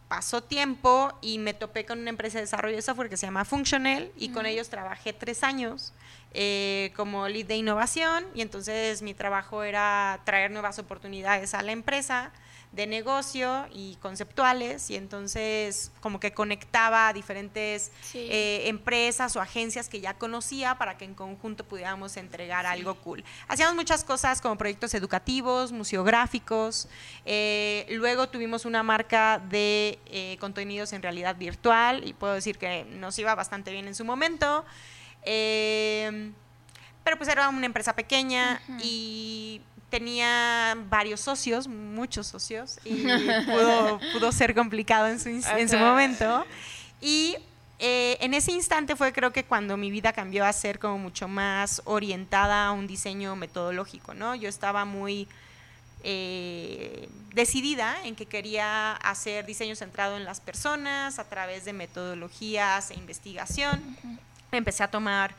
pasó 0.08 0.42
tiempo 0.42 1.12
y 1.20 1.38
me 1.38 1.54
topé 1.54 1.84
con 1.84 2.00
una 2.00 2.10
empresa 2.10 2.38
de 2.38 2.44
desarrollo 2.44 2.76
de 2.76 2.82
software 2.82 3.10
que 3.10 3.16
se 3.16 3.26
llama 3.26 3.44
Functional 3.44 4.10
y 4.16 4.30
con 4.30 4.46
ellos 4.46 4.68
trabajé 4.70 5.12
tres 5.12 5.44
años 5.44 5.92
eh, 6.32 6.92
como 6.96 7.28
lead 7.28 7.46
de 7.46 7.56
innovación 7.56 8.26
y 8.34 8.40
entonces 8.40 9.02
mi 9.02 9.14
trabajo 9.14 9.62
era 9.62 10.20
traer 10.24 10.50
nuevas 10.50 10.78
oportunidades 10.78 11.54
a 11.54 11.62
la 11.62 11.72
empresa 11.72 12.32
de 12.72 12.86
negocio 12.86 13.66
y 13.72 13.96
conceptuales 13.96 14.90
y 14.90 14.96
entonces 14.96 15.90
como 16.00 16.20
que 16.20 16.32
conectaba 16.32 17.08
a 17.08 17.12
diferentes 17.12 17.90
Sí. 18.02 18.28
eh, 18.30 18.68
empresas 18.68 19.34
o 19.36 19.40
agencias 19.40 19.88
que 19.88 20.00
ya 20.00 20.14
conocía 20.14 20.76
para 20.76 20.98
que 20.98 21.04
en 21.06 21.14
conjunto 21.14 21.64
pudiéramos 21.64 22.16
entregar 22.18 22.66
algo 22.66 22.94
cool. 22.96 23.24
Hacíamos 23.48 23.74
muchas 23.74 24.04
cosas 24.04 24.40
como 24.42 24.56
proyectos 24.58 24.92
educativos, 24.94 25.72
museográficos, 25.72 26.88
eh, 27.24 27.86
luego 27.90 28.28
tuvimos 28.28 28.64
una 28.66 28.82
marca 28.82 29.38
de 29.48 29.98
eh, 30.06 30.36
contenidos 30.38 30.92
en 30.92 31.02
realidad 31.02 31.36
virtual 31.36 32.06
y 32.06 32.12
puedo 32.12 32.34
decir 32.34 32.58
que 32.58 32.84
nos 32.84 33.18
iba 33.18 33.34
bastante 33.34 33.70
bien 33.72 33.88
en 33.88 33.94
su 33.94 34.04
momento. 34.04 34.64
Pero 37.04 37.16
pues 37.16 37.28
era 37.30 37.48
una 37.48 37.64
empresa 37.66 37.94
pequeña 37.96 38.60
y 38.82 39.62
tenía 39.90 40.76
varios 40.88 41.20
socios, 41.20 41.66
muchos 41.68 42.26
socios, 42.26 42.78
y 42.84 43.04
pudo, 43.46 44.00
pudo 44.12 44.32
ser 44.32 44.54
complicado 44.54 45.08
en 45.08 45.20
su, 45.20 45.28
en 45.28 45.80
momento. 45.80 46.44
Y 47.00 47.36
eh, 47.78 48.16
en 48.20 48.34
ese 48.34 48.52
instante 48.52 48.96
fue 48.96 49.12
creo 49.12 49.32
que 49.32 49.44
cuando 49.44 49.76
mi 49.76 49.90
vida 49.90 50.12
cambió 50.12 50.44
a 50.44 50.52
ser 50.52 50.78
como 50.78 50.98
mucho 50.98 51.28
más 51.28 51.80
orientada 51.84 52.66
a 52.66 52.72
un 52.72 52.86
diseño 52.86 53.36
metodológico, 53.36 54.14
¿no? 54.14 54.34
Yo 54.34 54.48
estaba 54.48 54.84
muy 54.84 55.28
eh, 56.04 57.08
decidida 57.34 57.96
en 58.04 58.16
que 58.16 58.26
quería 58.26 58.92
hacer 58.92 59.46
diseño 59.46 59.76
centrado 59.76 60.16
en 60.16 60.24
las 60.24 60.40
personas 60.40 61.18
a 61.18 61.24
través 61.28 61.64
de 61.64 61.72
metodologías 61.72 62.90
e 62.90 62.94
investigación. 62.94 63.96
Empecé 64.50 64.82
a 64.82 64.90
tomar 64.90 65.34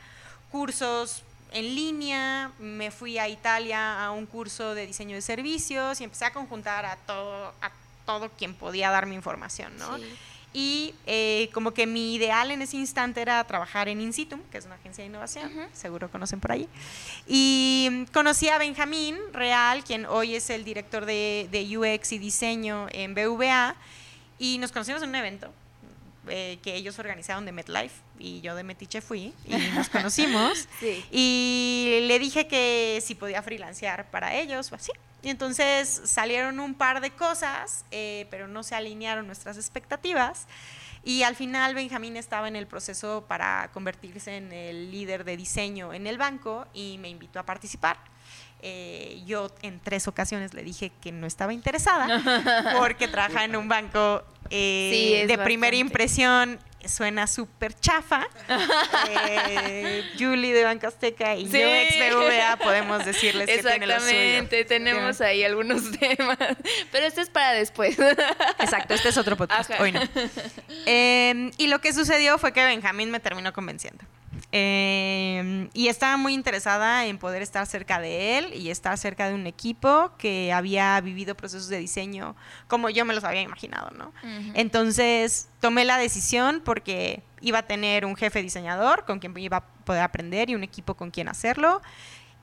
cursos 0.50 1.22
en 1.52 1.74
línea, 1.74 2.52
me 2.58 2.90
fui 2.90 3.18
a 3.18 3.28
Italia 3.28 4.04
a 4.04 4.10
un 4.10 4.26
curso 4.26 4.74
de 4.74 4.86
diseño 4.86 5.14
de 5.14 5.22
servicios 5.22 6.00
y 6.00 6.04
empecé 6.04 6.24
a 6.24 6.32
conjuntar 6.32 6.84
a 6.84 6.96
todo, 6.96 7.52
a 7.60 7.70
todo 8.06 8.28
quien 8.30 8.54
podía 8.54 8.90
darme 8.90 9.14
información, 9.14 9.76
¿no? 9.78 9.98
Sí. 9.98 10.04
Y 10.52 10.94
eh, 11.06 11.48
como 11.54 11.70
que 11.72 11.86
mi 11.86 12.14
ideal 12.16 12.50
en 12.50 12.60
ese 12.62 12.76
instante 12.76 13.22
era 13.22 13.44
trabajar 13.44 13.88
en 13.88 14.00
Insitum, 14.00 14.40
que 14.50 14.58
es 14.58 14.66
una 14.66 14.74
agencia 14.74 15.04
de 15.04 15.08
innovación, 15.08 15.46
Ujú. 15.56 15.68
seguro 15.72 16.10
conocen 16.10 16.40
por 16.40 16.50
ahí. 16.50 16.68
Y 17.28 17.88
mm, 17.90 18.04
conocí 18.12 18.48
a 18.48 18.58
Benjamín 18.58 19.16
Real, 19.32 19.84
quien 19.84 20.06
hoy 20.06 20.34
es 20.34 20.50
el 20.50 20.64
director 20.64 21.06
de, 21.06 21.48
de 21.52 21.78
UX 21.78 22.10
y 22.12 22.18
diseño 22.18 22.88
en 22.90 23.14
BVA, 23.14 23.76
y 24.40 24.58
nos 24.58 24.72
conocimos 24.72 25.02
en 25.02 25.10
un 25.10 25.14
evento 25.14 25.52
eh, 26.30 26.58
que 26.62 26.74
ellos 26.74 26.98
organizaron 26.98 27.44
de 27.44 27.52
MetLife, 27.52 27.96
y 28.18 28.40
yo 28.40 28.54
de 28.54 28.62
Metiche 28.62 29.00
fui, 29.00 29.34
y 29.44 29.56
nos 29.74 29.88
conocimos. 29.90 30.68
Sí. 30.78 31.04
Y 31.10 32.00
le 32.06 32.18
dije 32.18 32.46
que 32.46 33.02
si 33.02 33.14
podía 33.14 33.42
freelancear 33.42 34.10
para 34.10 34.34
ellos 34.34 34.72
o 34.72 34.76
así. 34.76 34.92
Y 35.22 35.28
entonces 35.28 36.00
salieron 36.04 36.60
un 36.60 36.74
par 36.74 37.00
de 37.00 37.10
cosas, 37.10 37.84
eh, 37.90 38.26
pero 38.30 38.48
no 38.48 38.62
se 38.62 38.74
alinearon 38.74 39.26
nuestras 39.26 39.56
expectativas. 39.56 40.46
Y 41.02 41.22
al 41.22 41.34
final 41.34 41.74
Benjamín 41.74 42.16
estaba 42.16 42.48
en 42.48 42.56
el 42.56 42.66
proceso 42.66 43.24
para 43.26 43.70
convertirse 43.72 44.36
en 44.36 44.52
el 44.52 44.90
líder 44.90 45.24
de 45.24 45.36
diseño 45.36 45.94
en 45.94 46.06
el 46.06 46.18
banco 46.18 46.66
y 46.74 46.98
me 46.98 47.08
invitó 47.08 47.38
a 47.38 47.44
participar. 47.44 47.98
Eh, 48.62 49.22
yo 49.26 49.50
en 49.62 49.80
tres 49.80 50.06
ocasiones 50.08 50.52
le 50.54 50.62
dije 50.62 50.92
que 51.00 51.12
no 51.12 51.26
estaba 51.26 51.52
interesada 51.54 52.74
porque 52.78 53.08
trabaja 53.08 53.44
en 53.44 53.56
un 53.56 53.68
banco 53.68 54.22
eh, 54.50 54.90
Sí, 55.22 55.26
de 55.26 55.38
primera 55.38 55.76
impresión 55.76 56.58
suena 56.86 57.26
súper 57.26 57.74
chafa. 57.78 58.26
Eh, 59.08 60.02
Julie 60.18 60.52
de 60.52 60.64
Banco 60.64 60.86
Azteca 60.86 61.34
y 61.36 61.46
Sí. 61.46 61.58
yo 61.58 61.66
ex 61.66 61.96
BBVA 62.14 62.56
podemos 62.56 63.04
decirles 63.04 63.46
que 63.46 63.58
tiene 63.62 63.86
lo 63.86 63.94
suyo. 64.00 64.06
Exactamente, 64.12 64.64
tenemos 64.64 65.20
ahí 65.20 65.42
algunos 65.44 65.90
temas. 65.98 66.38
Pero 66.92 67.06
esto 67.06 67.20
es 67.20 67.30
para 67.30 67.52
después. 67.52 67.98
Exacto, 68.58 68.94
este 68.94 69.08
es 69.08 69.16
otro 69.16 69.36
podcast. 69.36 69.70
Ajá. 69.70 69.82
Hoy 69.82 69.92
no. 69.92 70.00
Eh, 70.86 71.50
y 71.58 71.66
lo 71.68 71.80
que 71.80 71.92
sucedió 71.92 72.38
fue 72.38 72.52
que 72.52 72.64
Benjamín 72.64 73.10
me 73.10 73.20
terminó 73.20 73.52
convenciendo. 73.52 74.04
Eh, 74.52 75.68
y 75.74 75.86
estaba 75.86 76.16
muy 76.16 76.34
interesada 76.34 77.06
en 77.06 77.18
poder 77.18 77.40
estar 77.40 77.64
cerca 77.66 78.00
de 78.00 78.38
él 78.38 78.54
y 78.54 78.70
estar 78.70 78.98
cerca 78.98 79.28
de 79.28 79.34
un 79.34 79.46
equipo 79.46 80.10
que 80.18 80.52
había 80.52 81.00
vivido 81.00 81.36
procesos 81.36 81.68
de 81.68 81.78
diseño 81.78 82.34
como 82.66 82.90
yo 82.90 83.04
me 83.04 83.14
los 83.14 83.22
había 83.22 83.42
imaginado, 83.42 83.90
¿no? 83.92 84.08
Ujú. 84.08 84.52
Entonces 84.54 85.48
tomé 85.60 85.84
la 85.84 85.98
decisión 85.98 86.62
porque 86.64 87.22
iba 87.40 87.58
a 87.58 87.62
tener 87.62 88.04
un 88.04 88.16
jefe 88.16 88.42
diseñador 88.42 89.04
con 89.04 89.20
quien 89.20 89.36
iba 89.38 89.58
a 89.58 89.64
poder 89.84 90.02
aprender 90.02 90.50
y 90.50 90.56
un 90.56 90.64
equipo 90.64 90.94
con 90.94 91.12
quien 91.12 91.28
hacerlo. 91.28 91.80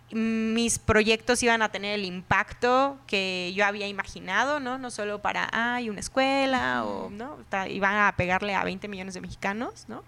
Mis 0.09 0.79
proyectos 0.79 1.43
iban 1.43 1.61
a 1.61 1.69
tener 1.69 1.95
el 1.99 2.05
impacto 2.05 2.97
que 3.05 3.51
yo 3.53 3.65
había 3.65 3.87
imaginado, 3.87 4.61
¿no? 4.61 4.77
No 4.77 4.89
solo 4.91 5.21
para, 5.21 5.49
ay, 5.51 5.89
una 5.89 5.99
escuela, 5.99 6.85
o, 6.85 7.09
¿no? 7.09 7.37
Iban 7.67 7.97
a 7.97 8.13
pegarle 8.15 8.55
a 8.55 8.63
20 8.63 8.87
millones 8.87 9.13
de 9.15 9.19
mexicanos, 9.19 9.83
¿no? 9.89 10.05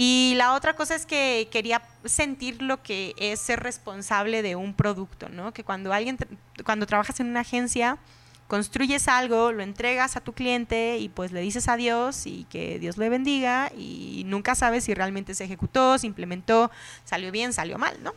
Y 0.00 0.34
la 0.36 0.54
otra 0.54 0.76
cosa 0.76 0.94
es 0.94 1.06
que 1.06 1.48
quería 1.50 1.82
sentir 2.04 2.62
lo 2.62 2.84
que 2.84 3.16
es 3.18 3.40
ser 3.40 3.58
responsable 3.58 4.42
de 4.42 4.54
un 4.54 4.72
producto, 4.72 5.28
¿no? 5.28 5.52
Que 5.52 5.64
cuando 5.64 5.92
alguien, 5.92 6.16
cuando 6.64 6.86
trabajas 6.86 7.18
en 7.18 7.26
una 7.26 7.40
agencia, 7.40 7.98
construyes 8.46 9.08
algo, 9.08 9.50
lo 9.50 9.64
entregas 9.64 10.16
a 10.16 10.20
tu 10.20 10.34
cliente 10.34 10.98
y 10.98 11.08
pues 11.08 11.32
le 11.32 11.40
dices 11.40 11.66
adiós 11.66 12.26
y 12.26 12.46
que 12.48 12.78
Dios 12.78 12.96
le 12.96 13.08
bendiga 13.08 13.72
y 13.76 14.22
nunca 14.24 14.54
sabes 14.54 14.84
si 14.84 14.94
realmente 14.94 15.34
se 15.34 15.42
ejecutó, 15.42 15.98
se 15.98 16.06
implementó, 16.06 16.70
salió 17.04 17.32
bien, 17.32 17.52
salió 17.52 17.76
mal, 17.76 18.00
¿no? 18.00 18.12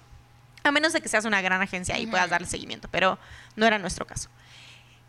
A 0.63 0.69
menos 0.69 0.93
de 0.93 1.01
que 1.01 1.09
seas 1.09 1.25
una 1.25 1.41
gran 1.41 1.63
agencia 1.63 1.97
y 1.97 2.05
puedas 2.05 2.29
darle 2.29 2.45
seguimiento, 2.45 2.89
pero 2.91 3.17
no 3.55 3.65
era 3.65 3.79
nuestro 3.79 4.05
caso. 4.05 4.29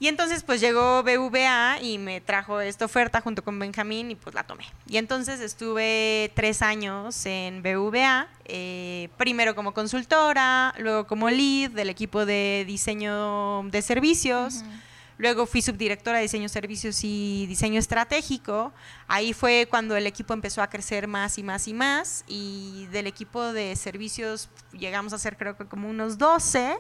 Y 0.03 0.09
entonces 0.09 0.43
pues 0.43 0.61
llegó 0.61 1.05
BVA 1.05 1.81
y 1.81 1.97
me 1.97 2.21
trajo 2.21 2.61
esta 2.61 2.87
oferta 2.87 3.21
junto 3.21 3.45
con 3.45 3.57
Benjamín 3.61 4.11
y 4.11 4.17
pues 4.17 4.35
la 4.35 4.43
tomé. 4.43 4.65
Y 4.89 4.97
entonces 4.97 5.39
estuve 5.39 6.33
tres 6.35 6.61
años 6.61 7.25
en 7.25 7.63
BVA, 7.63 8.27
eh, 8.47 9.11
primero 9.17 9.55
como 9.55 9.73
consultora, 9.73 10.75
luego 10.79 11.07
como 11.07 11.31
lead 11.31 11.71
del 11.71 11.89
equipo 11.89 12.27
de 12.27 12.65
diseño 12.67 13.63
de 13.71 13.81
servicios. 13.81 14.65
Luego 15.19 15.47
fui 15.47 15.63
subdirectora 15.63 16.17
de 16.17 16.23
diseño 16.23 16.49
servicios 16.49 17.05
y 17.05 17.47
diseño 17.47 17.79
estratégico. 17.79 18.73
Ahí 19.07 19.33
fue 19.33 19.69
cuando 19.71 19.95
el 19.95 20.09
equipo 20.09 20.35
empezó 20.35 20.63
a 20.63 20.67
crecer 20.69 21.07
más 21.07 21.39
y 21.39 21.45
más 21.45 21.69
y 21.69 21.75
más. 21.75 22.25
Y 22.27 22.87
del 22.91 23.07
equipo 23.07 23.53
de 23.53 23.77
servicios 23.77 24.49
llegamos 24.73 25.13
a 25.13 25.19
ser 25.19 25.37
creo 25.37 25.57
que 25.57 25.67
como 25.67 25.89
unos 25.89 26.19
12. 26.19 26.77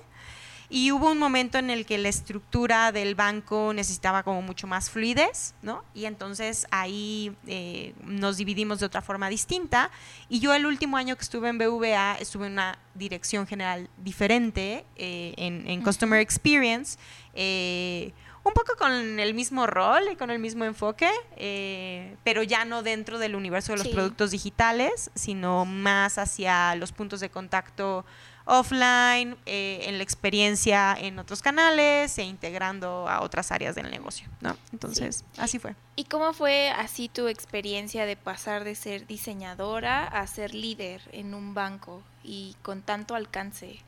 Y 0.74 0.90
hubo 0.90 1.10
un 1.10 1.18
momento 1.18 1.58
en 1.58 1.68
el 1.68 1.84
que 1.84 1.98
la 1.98 2.08
estructura 2.08 2.92
del 2.92 3.14
banco 3.14 3.72
necesitaba 3.74 4.22
como 4.22 4.40
mucho 4.40 4.66
más 4.66 4.88
fluidez, 4.88 5.54
¿no? 5.60 5.84
Y 5.92 6.06
entonces 6.06 6.66
ahí 6.70 7.36
eh, 7.46 7.92
nos 8.04 8.38
dividimos 8.38 8.80
de 8.80 8.86
otra 8.86 9.02
forma 9.02 9.28
distinta. 9.28 9.90
Y 10.30 10.40
yo 10.40 10.54
el 10.54 10.64
último 10.64 10.96
año 10.96 11.14
que 11.16 11.22
estuve 11.24 11.50
en 11.50 11.58
BVA 11.58 12.16
estuve 12.18 12.46
en 12.46 12.54
una 12.54 12.78
dirección 12.94 13.46
general 13.46 13.90
diferente 13.98 14.86
eh, 14.96 15.34
en, 15.36 15.68
en 15.68 15.82
Customer 15.82 16.18
Experience. 16.20 16.98
eh, 17.34 18.12
un 18.44 18.54
poco 18.54 18.72
con 18.76 18.90
el 19.20 19.34
mismo 19.34 19.68
rol 19.68 20.02
y 20.12 20.16
con 20.16 20.32
el 20.32 20.40
mismo 20.40 20.64
enfoque, 20.64 21.08
eh, 21.36 22.16
pero 22.24 22.42
ya 22.42 22.64
no 22.64 22.82
dentro 22.82 23.20
del 23.20 23.36
universo 23.36 23.70
de 23.70 23.78
los 23.78 23.86
Sí. 23.86 23.92
productos 23.92 24.32
digitales, 24.32 25.12
sino 25.14 25.64
más 25.64 26.18
hacia 26.18 26.74
los 26.74 26.90
puntos 26.90 27.20
de 27.20 27.30
contacto 27.30 28.04
offline, 28.44 29.36
eh, 29.46 29.84
en 29.84 29.98
la 29.98 30.02
experiencia 30.02 30.96
en 30.98 31.18
otros 31.18 31.42
canales 31.42 32.16
e 32.18 32.24
integrando 32.24 33.08
a 33.08 33.20
otras 33.22 33.52
áreas 33.52 33.74
del 33.74 33.90
negocio, 33.90 34.28
¿no? 34.40 34.56
Entonces, 34.72 35.24
así 35.38 35.58
fue. 35.58 35.74
¿Y 35.96 36.04
cómo 36.04 36.32
fue 36.32 36.70
así 36.70 37.08
tu 37.08 37.28
experiencia 37.28 38.06
de 38.06 38.16
pasar 38.16 38.64
de 38.64 38.74
ser 38.74 39.06
diseñadora 39.06 40.04
a 40.04 40.26
ser 40.26 40.54
líder 40.54 41.02
en 41.12 41.34
un 41.34 41.54
banco 41.54 42.02
y 42.24 42.56
con 42.62 42.82
tanto 42.82 43.14
alcance? 43.14 43.78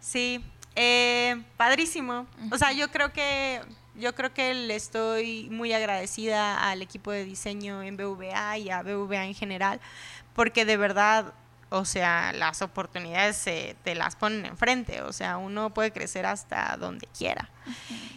Sí, 0.00 0.44
eh, 0.74 1.42
padrísimo. 1.56 2.26
O 2.50 2.58
sea, 2.58 2.72
yo 2.72 2.90
creo 2.90 3.12
que 3.12 3.60
yo 3.94 4.14
creo 4.14 4.32
que 4.32 4.54
le 4.54 4.74
estoy 4.74 5.48
muy 5.50 5.72
agradecida 5.72 6.70
al 6.70 6.82
equipo 6.82 7.10
de 7.10 7.24
diseño 7.24 7.82
en 7.82 7.96
BVA 7.96 8.58
y 8.58 8.70
a 8.70 8.82
BVA 8.82 9.26
en 9.26 9.34
general, 9.34 9.80
porque 10.34 10.64
de 10.64 10.76
verdad, 10.76 11.34
o 11.72 11.84
sea, 11.84 12.32
las 12.32 12.60
oportunidades 12.62 13.36
se- 13.36 13.76
te 13.82 13.94
las 13.94 14.14
ponen 14.16 14.44
enfrente, 14.46 15.02
o 15.02 15.12
sea, 15.12 15.38
uno 15.38 15.72
puede 15.72 15.90
crecer 15.90 16.26
hasta 16.26 16.76
donde 16.76 17.06
quiera. 17.16 17.48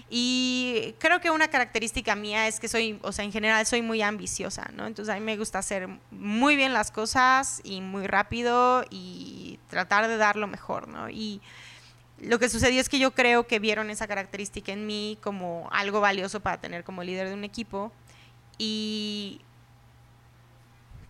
Y 0.09 0.93
creo 1.00 1.19
que 1.21 1.29
una 1.31 1.47
característica 1.47 2.15
mía 2.15 2.47
es 2.47 2.59
que 2.59 2.67
soy, 2.67 3.00
o 3.01 3.12
sea, 3.12 3.25
en 3.25 3.31
general 3.31 3.65
soy 3.65 3.81
muy 3.81 4.01
ambiciosa, 4.01 4.69
¿no? 4.74 4.85
Entonces 4.85 5.13
a 5.13 5.17
mí 5.17 5.25
me 5.25 5.38
gusta 5.38 5.59
hacer 5.59 5.88
muy 6.12 6.55
bien 6.55 6.74
las 6.74 6.91
cosas 6.91 7.62
y 7.63 7.81
muy 7.81 8.05
rápido 8.07 8.85
y 8.89 9.59
tratar 9.69 10.07
de 10.07 10.17
dar 10.17 10.35
lo 10.35 10.47
mejor, 10.47 10.88
¿no? 10.88 11.09
Y 11.09 11.41
lo 12.19 12.39
que 12.39 12.50
sucedió 12.50 12.79
es 12.81 12.88
que 12.89 13.00
yo 13.00 13.12
creo 13.12 13.47
que 13.47 13.59
vieron 13.59 13.89
esa 13.89 14.07
característica 14.07 14.71
en 14.71 14.85
mí 14.85 15.17
como 15.21 15.67
algo 15.71 16.01
valioso 16.01 16.39
para 16.39 16.59
tener 16.62 16.83
como 16.83 17.03
líder 17.03 17.27
de 17.29 17.33
un 17.33 17.44
equipo 17.44 17.91
y 18.57 19.41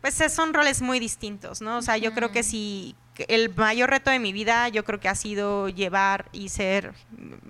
pues 0.06 0.32
son 0.32 0.54
roles 0.54 0.84
muy 0.84 1.00
distintos, 1.00 1.62
¿no? 1.62 1.78
O 1.78 1.82
sea, 1.82 1.98
yo 1.98 2.14
creo 2.14 2.32
que 2.32 2.44
si 2.44 2.96
el 3.28 3.52
mayor 3.56 3.90
reto 3.90 4.12
de 4.12 4.20
mi 4.20 4.34
vida 4.34 4.70
yo 4.70 4.84
creo 4.84 5.00
que 5.00 5.10
ha 5.10 5.16
sido 5.16 5.68
llevar 5.68 6.30
y 6.32 6.50
ser 6.50 6.94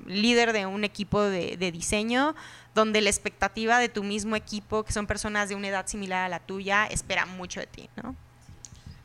líder 0.05 0.53
de 0.53 0.65
un 0.65 0.85
equipo 0.85 1.21
de, 1.21 1.57
de 1.57 1.71
diseño 1.73 2.33
donde 2.73 3.01
la 3.01 3.09
expectativa 3.09 3.77
de 3.79 3.89
tu 3.89 4.03
mismo 4.03 4.37
equipo, 4.37 4.83
que 4.85 4.93
son 4.93 5.05
personas 5.05 5.49
de 5.49 5.55
una 5.55 5.67
edad 5.67 5.85
similar 5.87 6.23
a 6.23 6.29
la 6.29 6.39
tuya, 6.39 6.85
espera 6.85 7.25
mucho 7.25 7.59
de 7.59 7.67
ti, 7.67 7.89
¿no? 8.01 8.15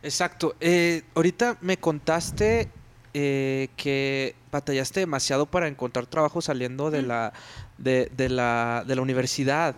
Exacto. 0.05 0.55
Eh, 0.61 1.03
ahorita 1.17 1.59
me 1.61 1.77
contaste 1.77 2.69
eh, 3.15 3.69
que 3.77 4.37
batallaste 4.53 5.01
demasiado 5.01 5.47
para 5.47 5.67
encontrar 5.67 6.07
trabajo 6.07 6.41
saliendo 6.41 6.93
de 6.93 7.03
Mm. 7.03 7.07
la 7.09 7.33
de, 7.79 8.13
de 8.17 8.29
la 8.29 8.85
de 8.87 8.95
la 8.95 9.03
universidad. 9.03 9.75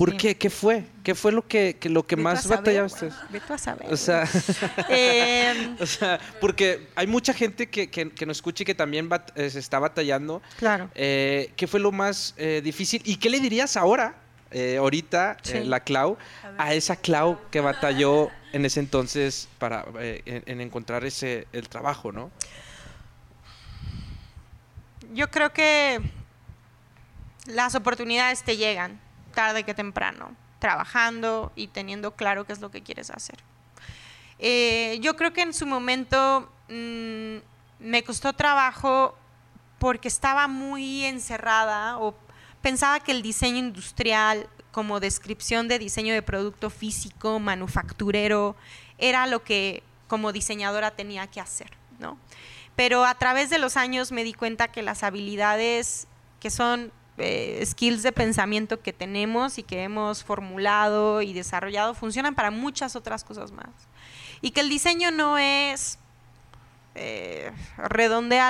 ¿Por 0.00 0.12
Sí. 0.12 0.16
qué? 0.16 0.36
¿Qué 0.38 0.48
fue? 0.48 0.84
¿Qué 1.04 1.14
fue 1.14 1.30
lo 1.30 1.46
que, 1.46 1.76
que 1.78 1.90
lo 1.90 2.06
que 2.06 2.16
más 2.16 2.46
batallaste? 2.48 3.08
güey, 3.08 3.18
ve 3.32 3.40
tú 3.46 3.52
a 3.52 3.58
saber. 3.58 3.92
O 3.92 3.96
sea, 3.98 4.24
Em, 4.88 5.76
o 5.78 5.84
sea, 5.84 6.18
porque 6.40 6.88
hay 6.96 7.06
mucha 7.06 7.34
gente 7.34 7.68
que, 7.68 7.90
que, 7.90 8.10
que 8.10 8.24
nos 8.24 8.38
escucha 8.38 8.62
y 8.62 8.66
que 8.66 8.74
también 8.74 9.10
bat- 9.10 9.30
eh, 9.36 9.50
se 9.50 9.58
está 9.58 9.78
batallando. 9.78 10.40
claro. 10.58 10.90
Eh, 10.94 11.52
¿Qué 11.54 11.66
fue 11.66 11.80
lo 11.80 11.92
más 11.92 12.32
eh, 12.38 12.62
difícil? 12.64 13.02
¿Y 13.04 13.16
qué 13.16 13.28
le 13.28 13.40
dirías 13.40 13.76
ahora, 13.76 14.14
ahorita, 14.78 15.36
Sí. 15.42 15.60
la 15.64 15.80
Clau, 15.80 16.16
a 16.56 16.72
esa 16.72 16.96
Clau 16.96 17.38
que 17.50 17.60
batalló 17.60 18.30
en 18.54 18.64
ese 18.64 18.80
entonces 18.80 19.48
para 19.58 19.84
en, 20.00 20.42
en 20.46 20.60
encontrar 20.62 21.04
ese 21.04 21.46
el 21.52 21.68
trabajo, 21.68 22.10
¿no? 22.10 22.30
Yo 25.12 25.30
creo 25.30 25.52
que 25.52 26.00
las 27.46 27.74
oportunidades 27.74 28.42
te 28.44 28.56
llegan 28.56 28.98
tarde 29.30 29.64
que 29.64 29.74
temprano, 29.74 30.34
trabajando 30.58 31.52
y 31.56 31.68
teniendo 31.68 32.14
claro 32.14 32.44
qué 32.44 32.52
es 32.52 32.60
lo 32.60 32.70
que 32.70 32.82
quieres 32.82 33.10
hacer. 33.10 33.38
Eh, 34.38 34.98
yo 35.00 35.16
creo 35.16 35.32
que 35.32 35.42
en 35.42 35.52
su 35.52 35.66
momento 35.66 36.50
mm, 36.68 37.36
me 37.78 38.04
costó 38.04 38.32
trabajo 38.32 39.16
porque 39.78 40.08
estaba 40.08 40.48
muy 40.48 41.04
encerrada 41.04 41.98
o 41.98 42.14
pensaba 42.62 43.00
que 43.00 43.12
el 43.12 43.22
diseño 43.22 43.58
industrial 43.58 44.48
como 44.70 45.00
descripción 45.00 45.68
de 45.68 45.78
diseño 45.78 46.14
de 46.14 46.22
producto 46.22 46.70
físico, 46.70 47.38
manufacturero, 47.38 48.56
era 48.98 49.26
lo 49.26 49.42
que 49.42 49.82
como 50.06 50.32
diseñadora 50.32 50.90
tenía 50.90 51.26
que 51.26 51.40
hacer, 51.40 51.70
¿no? 51.98 52.18
Pero 52.76 53.04
a 53.04 53.14
través 53.14 53.50
de 53.50 53.58
los 53.58 53.76
años 53.76 54.12
me 54.12 54.24
di 54.24 54.32
cuenta 54.32 54.68
que 54.68 54.82
las 54.82 55.02
habilidades 55.02 56.06
que 56.40 56.50
son 56.50 56.92
eh, 57.20 57.62
skills 57.64 58.02
de 58.02 58.12
pensamiento 58.12 58.80
que 58.80 58.92
tenemos 58.92 59.58
y 59.58 59.62
que 59.62 59.82
hemos 59.82 60.24
formulado 60.24 61.22
y 61.22 61.32
desarrollado 61.32 61.94
funcionan 61.94 62.34
para 62.34 62.50
muchas 62.50 62.96
otras 62.96 63.22
cosas 63.24 63.52
más. 63.52 63.68
Y 64.40 64.50
que 64.52 64.60
el 64.60 64.68
diseño 64.68 65.10
no 65.10 65.38
es 65.38 65.98
eh, 66.94 67.52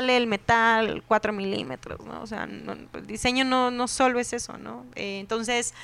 el 0.08 0.26
metal 0.26 1.02
4 1.06 1.32
milímetros, 1.32 2.00
¿no? 2.00 2.22
O 2.22 2.26
sea, 2.26 2.46
no- 2.46 2.72
el 2.72 3.06
diseño 3.06 3.44
no, 3.44 3.70
no 3.70 3.86
solo 3.88 4.18
es 4.18 4.32
eso, 4.32 4.56
¿no? 4.56 4.86
Eh, 4.94 5.18
entonces, 5.20 5.74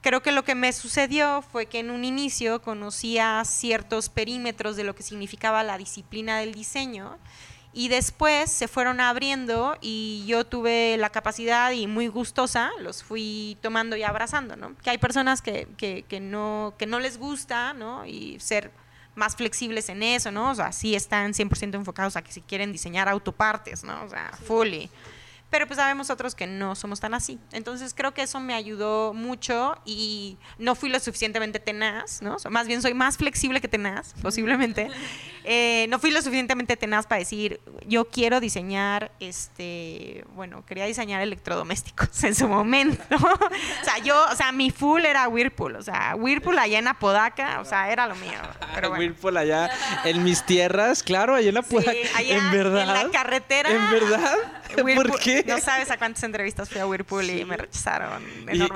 creo 0.00 0.22
que 0.22 0.32
lo 0.32 0.44
que 0.44 0.54
me 0.54 0.72
sucedió 0.72 1.42
fue 1.42 1.66
que 1.66 1.80
en 1.80 1.90
un 1.90 2.04
inicio 2.04 2.62
conocía 2.62 3.42
ciertos 3.44 4.08
perímetros 4.08 4.76
de 4.76 4.84
lo 4.84 4.94
que 4.94 5.02
significaba 5.02 5.62
la 5.62 5.78
disciplina 5.78 6.38
del 6.38 6.54
diseño 6.54 7.18
y 7.78 7.86
después 7.86 8.50
se 8.50 8.66
fueron 8.66 8.98
abriendo 8.98 9.78
y 9.80 10.24
yo 10.26 10.44
tuve 10.44 10.96
la 10.96 11.10
capacidad 11.10 11.70
y 11.70 11.86
muy 11.86 12.08
gustosa 12.08 12.72
los 12.80 13.04
fui 13.04 13.56
tomando 13.60 13.94
y 13.94 14.02
abrazando, 14.02 14.56
¿no? 14.56 14.74
Que 14.78 14.90
hay 14.90 14.98
personas 14.98 15.42
que, 15.42 15.68
que, 15.76 16.02
que 16.08 16.18
no, 16.18 16.74
que 16.76 16.86
no 16.86 16.98
les 16.98 17.18
gusta, 17.18 17.74
¿no? 17.74 18.04
Y 18.04 18.40
ser 18.40 18.72
más 19.14 19.36
flexibles 19.36 19.88
en 19.90 20.02
eso, 20.02 20.32
¿no? 20.32 20.50
O 20.50 20.54
sea, 20.56 20.72
sí 20.72 20.96
están 20.96 21.34
100% 21.34 21.76
enfocados 21.76 22.16
a 22.16 22.22
que 22.22 22.32
si 22.32 22.40
quieren 22.40 22.72
diseñar 22.72 23.08
autopartes, 23.08 23.84
¿no? 23.84 24.02
O 24.02 24.08
sea, 24.08 24.32
fully. 24.44 24.90
pero 25.48 25.68
pues 25.68 25.76
sabemos 25.76 26.10
otros 26.10 26.34
que 26.34 26.48
no 26.48 26.74
somos 26.74 26.98
tan 26.98 27.14
así. 27.14 27.38
Entonces 27.52 27.94
creo 27.94 28.12
que 28.12 28.22
eso 28.22 28.40
me 28.40 28.54
ayudó 28.54 29.14
mucho 29.14 29.80
y 29.84 30.36
no 30.58 30.74
fui 30.74 30.88
lo 30.88 30.98
suficientemente 30.98 31.60
tenaz, 31.60 32.22
¿no? 32.22 32.38
O 32.44 32.50
más 32.50 32.66
bien 32.66 32.82
soy 32.82 32.94
más 32.94 33.16
flexible 33.16 33.60
que 33.60 33.68
tenaz, 33.68 34.14
posiblemente. 34.20 34.90
Eh, 35.50 35.86
no 35.88 35.98
fui 35.98 36.10
lo 36.10 36.20
suficientemente 36.20 36.76
tenaz 36.76 37.06
para 37.06 37.20
decir, 37.20 37.58
yo 37.86 38.04
quiero 38.10 38.38
diseñar, 38.38 39.10
este, 39.18 40.22
bueno, 40.34 40.62
quería 40.66 40.84
diseñar 40.84 41.22
electrodomésticos 41.22 42.22
en 42.24 42.34
su 42.34 42.46
momento. 42.48 43.02
o 43.16 43.84
sea, 43.84 43.96
yo, 44.04 44.26
o 44.30 44.36
sea, 44.36 44.52
mi 44.52 44.70
full 44.70 45.06
era 45.06 45.26
Whirlpool, 45.26 45.76
o 45.76 45.82
sea, 45.82 46.14
Whirlpool 46.18 46.58
allá 46.58 46.78
en 46.78 46.88
Apodaca, 46.88 47.60
o 47.60 47.64
sea, 47.64 47.90
era 47.90 48.06
lo 48.06 48.14
mío. 48.16 48.38
Pero 48.74 48.88
bueno. 48.90 49.02
Whirlpool 49.04 49.38
allá 49.38 49.70
en 50.04 50.22
mis 50.22 50.44
tierras, 50.44 51.02
claro, 51.02 51.34
allá 51.34 51.48
en 51.48 51.54
la 51.54 51.62
Sí, 51.62 51.68
Podaca. 51.74 51.92
allá 52.16 52.36
¿En 52.36 52.50
verdad? 52.50 52.82
en 52.82 53.06
la 53.06 53.10
carretera. 53.10 53.70
¿En 53.70 53.90
verdad? 53.90 54.34
¿Por 54.74 54.84
Whirlpool- 54.84 55.18
qué? 55.18 55.44
No 55.48 55.58
sabes 55.60 55.90
a 55.90 55.96
cuántas 55.96 56.22
entrevistas 56.24 56.68
fui 56.68 56.78
a 56.78 56.86
Whirlpool 56.86 57.30
y 57.30 57.44
me 57.46 57.56
rechazaron 57.56 58.22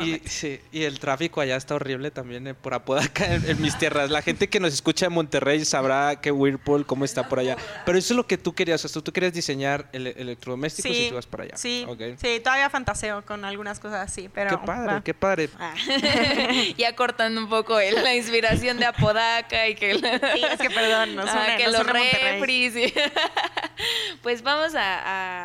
Y, 0.01 0.21
sí, 0.27 0.59
y 0.73 0.85
el 0.85 0.99
tráfico 1.01 1.43
allá 1.43 1.57
está 1.57 1.75
horrible 1.75 2.11
también 2.11 2.47
eh, 2.47 2.55
por 2.55 2.73
Apodaca, 2.73 3.27
en, 3.35 3.47
en 3.47 3.61
mis 3.61 3.77
tierras. 3.77 4.09
La 4.11 4.23
gente 4.23 4.49
que 4.49 4.59
nos 4.59 4.73
escucha 4.73 5.05
en 5.07 5.13
Monterrey 5.13 5.65
sabrá 5.67 6.17
que 6.21 6.33
Whirlpool, 6.33 6.62
cómo 6.87 7.05
está 7.05 7.29
por 7.29 7.39
allá. 7.39 7.57
Pero 7.85 7.99
eso 7.99 8.13
es 8.15 8.17
lo 8.17 8.27
que 8.27 8.39
tú 8.39 8.55
querías, 8.55 8.85
o 8.85 8.89
sea, 8.89 9.03
tú 9.03 9.13
querías 9.13 9.33
diseñar 9.33 9.89
ele- 9.93 10.15
electrodomésticos 10.17 10.91
y 10.97 11.09
tú 11.09 11.15
vas 11.17 11.27
para 11.27 11.45
allá. 11.45 11.57
Sí, 11.57 11.85
Ok. 11.89 12.01
sí, 12.21 12.41
todavía 12.43 12.71
fantaseo 12.71 13.25
con 13.25 13.45
algunas 13.45 13.81
cosas 13.81 14.11
así, 14.11 14.29
pero 14.29 14.51
Qué 14.61 14.67
padre, 14.67 14.93
va. 14.95 15.05
qué 15.05 15.15
padre. 15.15 15.49
Ah. 15.59 15.75
ya 16.77 16.95
cortando 16.97 17.41
un 17.41 17.49
poco 17.49 17.79
el- 17.81 18.03
la 18.03 18.15
inspiración 18.15 18.79
de 18.79 18.87
Apodaca 18.87 19.69
y 19.69 19.75
que, 19.75 19.93
el- 19.93 20.01
Sí, 20.01 20.43
es 20.51 20.59
que 20.61 20.71
perdón, 20.71 21.17
nos 21.17 21.29
Ah, 21.29 21.55
que 21.57 21.65
nos 21.65 21.73
los 21.75 21.87
refris. 21.87 22.93
pues 24.23 24.43
vamos 24.43 24.75
a, 24.75 24.99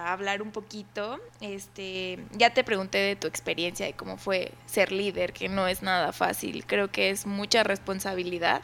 a 0.10 0.14
hablar 0.14 0.42
un 0.42 0.52
poquito. 0.52 1.20
Este, 1.42 2.20
ya 2.34 2.52
te 2.54 2.64
pregunté 2.64 2.98
de 2.98 3.16
tu 3.16 3.28
experiencia 3.28 3.86
de 3.86 3.94
cómo 3.94 4.18
fue 4.18 4.52
ser 4.66 4.92
líder, 4.92 5.34
que 5.34 5.50
no 5.50 5.68
es 5.68 5.82
nada 5.82 6.14
fácil. 6.14 6.66
Creo 6.66 6.92
que 6.92 7.10
es 7.10 7.26
mucha 7.26 7.64
responsabilidad. 7.64 8.62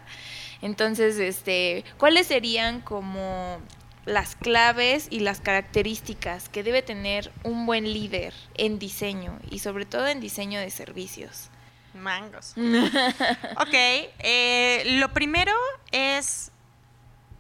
Entonces, 0.63 1.19
este, 1.19 1.84
¿cuáles 1.97 2.26
serían 2.28 2.82
como 2.82 3.60
las 4.06 4.36
claves 4.36 5.08
y 5.12 5.19
las 5.19 5.39
características 5.39 6.49
que 6.49 6.63
debe 6.63 6.82
tener 6.82 7.32
un 7.43 7.65
buen 7.65 7.84
líder 7.93 8.34
en 8.56 8.80
diseño 8.80 9.39
y 9.52 9.60
sobre 9.60 9.86
todo 9.86 10.08
en 10.08 10.19
diseño 10.19 10.60
de 10.60 10.71
servicios? 10.71 11.49
Mangos. 11.93 12.54
ok, 12.58 13.73
eh, 14.19 14.84
lo 14.97 15.13
primero 15.13 15.54
es 15.91 16.52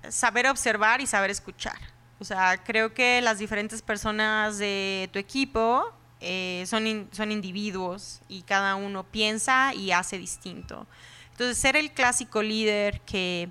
saber 0.09 0.47
observar 0.47 1.01
y 1.01 1.07
saber 1.07 1.31
escuchar. 1.31 1.77
O 2.19 2.25
sea, 2.25 2.63
creo 2.63 2.93
que 2.93 3.21
las 3.21 3.39
diferentes 3.39 3.81
personas 3.81 4.57
de 4.57 5.09
tu 5.11 5.19
equipo 5.19 5.91
eh, 6.21 6.63
son, 6.67 6.87
in- 6.87 7.09
son 7.11 7.31
individuos 7.31 8.21
y 8.29 8.43
cada 8.43 8.75
uno 8.75 9.03
piensa 9.03 9.73
y 9.73 9.91
hace 9.91 10.17
distinto. 10.17 10.85
Entonces, 11.33 11.57
ser 11.57 11.75
el 11.75 11.91
clásico 11.91 12.41
líder 12.41 13.01
que 13.01 13.49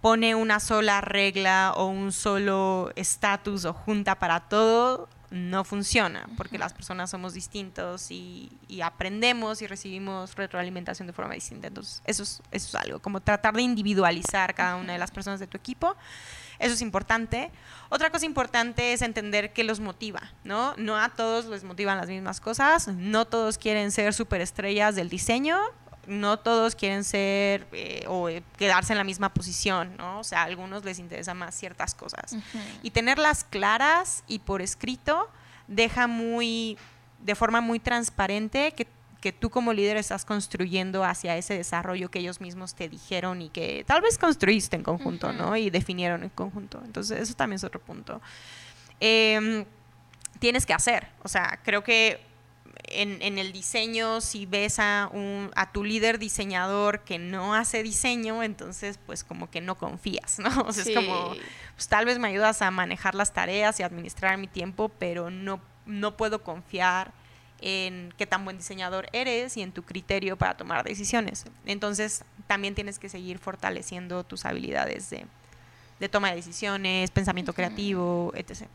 pone 0.00 0.34
una 0.34 0.58
sola 0.58 1.00
regla 1.00 1.74
o 1.76 1.86
un 1.86 2.12
solo 2.12 2.90
estatus 2.96 3.64
o 3.66 3.72
junta 3.72 4.14
para 4.14 4.40
todo, 4.40 5.08
no 5.30 5.64
funciona, 5.64 6.28
porque 6.36 6.58
las 6.58 6.72
personas 6.72 7.10
somos 7.10 7.34
distintos 7.34 8.10
y, 8.10 8.50
y 8.68 8.82
aprendemos 8.82 9.62
y 9.62 9.66
recibimos 9.66 10.34
retroalimentación 10.34 11.06
de 11.06 11.12
forma 11.12 11.34
distinta. 11.34 11.68
Entonces, 11.68 12.02
eso 12.04 12.22
es, 12.22 12.42
eso 12.50 12.68
es 12.68 12.74
algo, 12.74 13.00
como 13.00 13.20
tratar 13.20 13.54
de 13.54 13.62
individualizar 13.62 14.54
cada 14.54 14.76
una 14.76 14.92
de 14.92 14.98
las 14.98 15.10
personas 15.10 15.40
de 15.40 15.46
tu 15.46 15.56
equipo. 15.56 15.96
Eso 16.58 16.74
es 16.74 16.82
importante. 16.82 17.50
Otra 17.88 18.10
cosa 18.10 18.26
importante 18.26 18.92
es 18.92 19.02
entender 19.02 19.52
qué 19.52 19.64
los 19.64 19.80
motiva, 19.80 20.32
¿no? 20.44 20.74
No 20.76 20.96
a 20.96 21.08
todos 21.08 21.46
les 21.46 21.64
motivan 21.64 21.98
las 21.98 22.08
mismas 22.08 22.40
cosas, 22.40 22.88
no 22.88 23.24
todos 23.24 23.58
quieren 23.58 23.90
ser 23.90 24.14
superestrellas 24.14 24.94
del 24.94 25.08
diseño, 25.08 25.58
no 26.06 26.38
todos 26.38 26.74
quieren 26.74 27.04
ser 27.04 27.66
eh, 27.72 28.04
o 28.08 28.28
eh, 28.28 28.42
quedarse 28.56 28.92
en 28.92 28.98
la 28.98 29.04
misma 29.04 29.32
posición, 29.32 29.96
¿no? 29.96 30.20
O 30.20 30.24
sea, 30.24 30.40
a 30.40 30.44
algunos 30.44 30.84
les 30.84 30.98
interesan 30.98 31.38
más 31.38 31.54
ciertas 31.54 31.94
cosas. 31.94 32.36
Y 32.82 32.90
tenerlas 32.90 33.44
claras 33.44 34.24
y 34.26 34.40
por 34.40 34.62
escrito 34.62 35.28
deja 35.68 36.06
muy, 36.06 36.76
de 37.20 37.34
forma 37.34 37.60
muy 37.60 37.78
transparente 37.78 38.72
que, 38.72 38.88
que 39.20 39.32
tú 39.32 39.50
como 39.50 39.72
líder 39.72 39.96
estás 39.96 40.24
construyendo 40.24 41.04
hacia 41.04 41.36
ese 41.36 41.54
desarrollo 41.54 42.10
que 42.10 42.18
ellos 42.18 42.40
mismos 42.40 42.74
te 42.74 42.88
dijeron 42.88 43.40
y 43.40 43.48
que 43.48 43.84
tal 43.86 44.02
vez 44.02 44.18
construiste 44.18 44.74
en 44.74 44.82
conjunto, 44.82 45.32
¿no? 45.32 45.56
Y 45.56 45.70
definieron 45.70 46.24
en 46.24 46.30
conjunto. 46.30 46.82
Entonces, 46.84 47.20
eso 47.20 47.34
también 47.34 47.56
es 47.56 47.64
otro 47.64 47.80
punto. 47.80 48.20
Em, 48.98 49.64
tienes 50.40 50.66
que 50.66 50.74
hacer, 50.74 51.08
o 51.22 51.28
sea, 51.28 51.60
creo 51.62 51.84
que 51.84 52.31
en, 52.84 53.22
en 53.22 53.38
el 53.38 53.52
diseño, 53.52 54.20
si 54.20 54.44
ves 54.46 54.78
a, 54.78 55.08
un, 55.12 55.50
a 55.54 55.72
tu 55.72 55.84
líder 55.84 56.18
diseñador 56.18 57.00
que 57.00 57.18
no 57.18 57.54
hace 57.54 57.82
diseño, 57.82 58.42
entonces 58.42 58.98
pues 59.06 59.24
como 59.24 59.50
que 59.50 59.60
no 59.60 59.76
confías, 59.76 60.38
¿no? 60.38 60.48
O 60.66 60.72
sea, 60.72 60.84
Sí. 60.84 60.90
es 60.92 60.96
como, 60.96 61.34
pues 61.74 61.88
tal 61.88 62.04
vez 62.04 62.18
me 62.18 62.28
ayudas 62.28 62.60
a 62.62 62.70
manejar 62.70 63.14
las 63.14 63.32
tareas 63.32 63.78
y 63.80 63.82
administrar 63.82 64.36
mi 64.38 64.46
tiempo, 64.48 64.88
pero 64.88 65.30
no, 65.30 65.60
no 65.86 66.16
puedo 66.16 66.42
confiar 66.42 67.12
en 67.64 68.12
qué 68.18 68.26
tan 68.26 68.44
buen 68.44 68.58
diseñador 68.58 69.06
eres 69.12 69.56
y 69.56 69.62
en 69.62 69.70
tu 69.70 69.84
criterio 69.84 70.36
para 70.36 70.56
tomar 70.56 70.82
decisiones. 70.84 71.44
Entonces 71.64 72.24
también 72.48 72.74
tienes 72.74 72.98
que 72.98 73.08
seguir 73.08 73.38
fortaleciendo 73.38 74.24
tus 74.24 74.44
habilidades 74.44 75.08
de, 75.10 75.26
de 76.00 76.08
toma 76.08 76.30
de 76.30 76.36
decisiones, 76.36 77.12
pensamiento 77.12 77.52
creativo, 77.52 78.32
etc. 78.34 78.66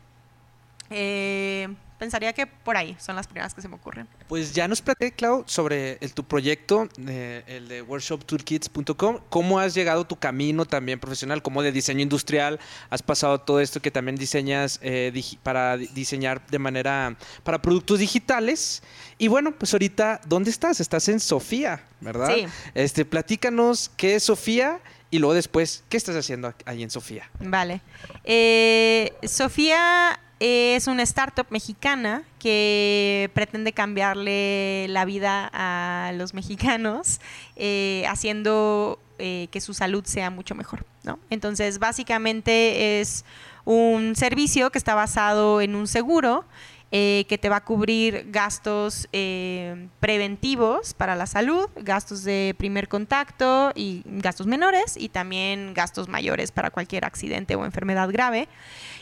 Eh, 0.90 1.68
pensaría 1.98 2.32
que 2.32 2.46
por 2.46 2.76
ahí 2.76 2.96
son 3.00 3.16
las 3.16 3.26
primeras 3.26 3.54
que 3.54 3.60
se 3.60 3.68
me 3.68 3.74
ocurren. 3.74 4.06
Pues 4.28 4.54
ya 4.54 4.68
nos 4.68 4.80
platicé, 4.80 5.12
Clau, 5.12 5.44
sobre 5.46 5.98
el- 6.00 6.14
tu 6.14 6.24
proyecto, 6.24 6.88
eh, 7.06 7.42
el 7.46 7.68
de 7.68 7.82
workshoptoolkits.com. 7.82 9.18
¿Cómo 9.28 9.58
has 9.58 9.74
llegado 9.74 10.06
tu 10.06 10.16
camino 10.16 10.64
también 10.64 10.98
profesional, 11.00 11.42
como 11.42 11.62
de 11.62 11.72
diseño 11.72 12.00
industrial? 12.02 12.58
Has 12.90 13.02
pasado 13.02 13.40
todo 13.40 13.60
esto 13.60 13.80
que 13.80 13.90
también 13.90 14.16
diseñas 14.16 14.78
eh, 14.82 15.12
para 15.42 15.76
di- 15.76 15.88
diseñar 15.88 16.46
de 16.46 16.58
manera, 16.58 17.16
para 17.42 17.60
productos 17.60 17.98
digitales. 17.98 18.82
Y 19.18 19.28
bueno, 19.28 19.52
pues 19.52 19.72
ahorita, 19.72 20.20
¿dónde 20.26 20.50
estás? 20.50 20.80
Estás 20.80 21.08
en 21.08 21.20
Sofía, 21.20 21.82
¿verdad? 22.00 22.34
Sí. 22.34 22.46
Este, 22.74 23.04
platícanos 23.04 23.90
qué 23.96 24.14
es 24.16 24.24
Sofía 24.24 24.80
y 25.10 25.18
luego 25.18 25.34
después, 25.34 25.82
¿qué 25.88 25.96
estás 25.96 26.14
haciendo 26.16 26.54
ahí 26.66 26.82
en 26.82 26.90
Sofía? 26.90 27.30
Vale. 27.40 27.80
Eh, 28.24 29.12
Sofía 29.26 30.20
es 30.40 30.86
una 30.86 31.02
startup 31.02 31.46
mexicana 31.50 32.22
que 32.38 33.30
pretende 33.34 33.72
cambiarle 33.72 34.86
la 34.88 35.04
vida 35.04 35.50
a 35.52 36.12
los 36.14 36.34
mexicanos, 36.34 37.20
eh, 37.56 38.04
haciendo 38.08 38.98
eh, 39.18 39.48
que 39.50 39.60
su 39.60 39.74
salud 39.74 40.04
sea 40.04 40.30
mucho 40.30 40.54
mejor. 40.54 40.84
¿no? 41.02 41.18
Entonces, 41.30 41.78
básicamente 41.78 43.00
es 43.00 43.24
un 43.64 44.14
servicio 44.16 44.70
que 44.70 44.78
está 44.78 44.94
basado 44.94 45.60
en 45.60 45.74
un 45.74 45.86
seguro 45.86 46.44
eh, 46.90 47.26
que 47.28 47.36
te 47.36 47.50
va 47.50 47.56
a 47.56 47.64
cubrir 47.64 48.28
gastos 48.30 49.08
eh, 49.12 49.88
preventivos 50.00 50.94
para 50.94 51.16
la 51.16 51.26
salud, 51.26 51.68
gastos 51.76 52.24
de 52.24 52.54
primer 52.56 52.88
contacto 52.88 53.72
y 53.74 54.02
gastos 54.06 54.46
menores 54.46 54.96
y 54.96 55.10
también 55.10 55.74
gastos 55.74 56.08
mayores 56.08 56.50
para 56.50 56.70
cualquier 56.70 57.04
accidente 57.04 57.56
o 57.56 57.66
enfermedad 57.66 58.10
grave. 58.10 58.48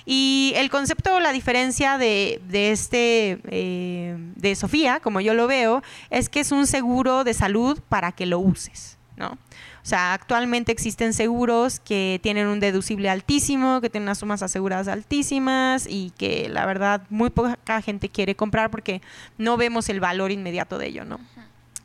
Y 0.04 0.52
el 0.56 0.68
concepto, 0.68 1.20
la 1.20 1.30
diferencia 1.30 1.96
de, 1.96 2.40
de 2.48 2.72
este, 2.72 3.38
eh, 3.44 4.16
de 4.34 4.56
Sofía, 4.56 4.98
como 4.98 5.20
yo 5.20 5.34
lo 5.34 5.46
veo, 5.46 5.82
es 6.10 6.28
que 6.28 6.40
es 6.40 6.50
un 6.50 6.66
seguro 6.66 7.22
de 7.22 7.34
salud 7.34 7.80
para 7.88 8.10
que 8.10 8.26
lo 8.26 8.40
uses, 8.40 8.98
¿no? 9.16 9.38
O 9.86 9.88
sea, 9.88 10.14
actualmente 10.14 10.72
existen 10.72 11.12
seguros 11.12 11.78
que 11.78 12.18
tienen 12.20 12.48
un 12.48 12.58
deducible 12.58 13.08
altísimo, 13.08 13.80
que 13.80 13.88
tienen 13.88 14.08
unas 14.08 14.18
sumas 14.18 14.42
aseguradas 14.42 14.88
altísimas 14.88 15.86
y 15.88 16.10
que 16.18 16.48
la 16.48 16.66
verdad 16.66 17.02
muy 17.08 17.30
poca 17.30 17.80
gente 17.82 18.08
quiere 18.08 18.34
comprar 18.34 18.68
porque 18.72 19.00
no 19.38 19.56
vemos 19.56 19.88
el 19.88 20.00
valor 20.00 20.32
inmediato 20.32 20.76
de 20.76 20.88
ello, 20.88 21.04
¿no? 21.04 21.20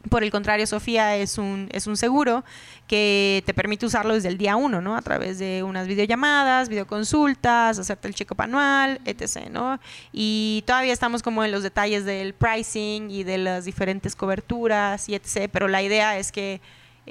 Por 0.10 0.24
el 0.24 0.32
contrario, 0.32 0.66
Sofía 0.66 1.16
es 1.16 1.38
un, 1.38 1.70
es 1.74 1.86
un 1.86 1.96
seguro 1.96 2.44
que 2.88 3.44
te 3.46 3.54
permite 3.54 3.86
usarlo 3.86 4.16
desde 4.16 4.30
el 4.30 4.40
día 4.40 4.56
uno, 4.56 4.82
¿no? 4.82 4.96
A 4.96 5.04
través 5.04 5.38
de 5.38 5.62
unas 5.62 5.86
videollamadas, 5.86 6.70
videoconsultas, 6.70 7.78
hacerte 7.78 8.08
el 8.08 8.16
check-up 8.16 8.42
anual, 8.42 9.00
etc., 9.06 9.48
¿no? 9.52 9.80
Y 10.12 10.64
todavía 10.66 10.92
estamos 10.92 11.22
como 11.22 11.44
en 11.44 11.52
los 11.52 11.62
detalles 11.62 12.04
del 12.06 12.34
pricing 12.34 13.12
y 13.12 13.24
de 13.24 13.38
las 13.38 13.66
diferentes 13.66 14.16
coberturas 14.16 15.08
y 15.08 15.14
etc., 15.14 15.52
pero 15.54 15.68
la 15.68 15.84
idea 15.84 16.18
es 16.18 16.32
que 16.32 16.62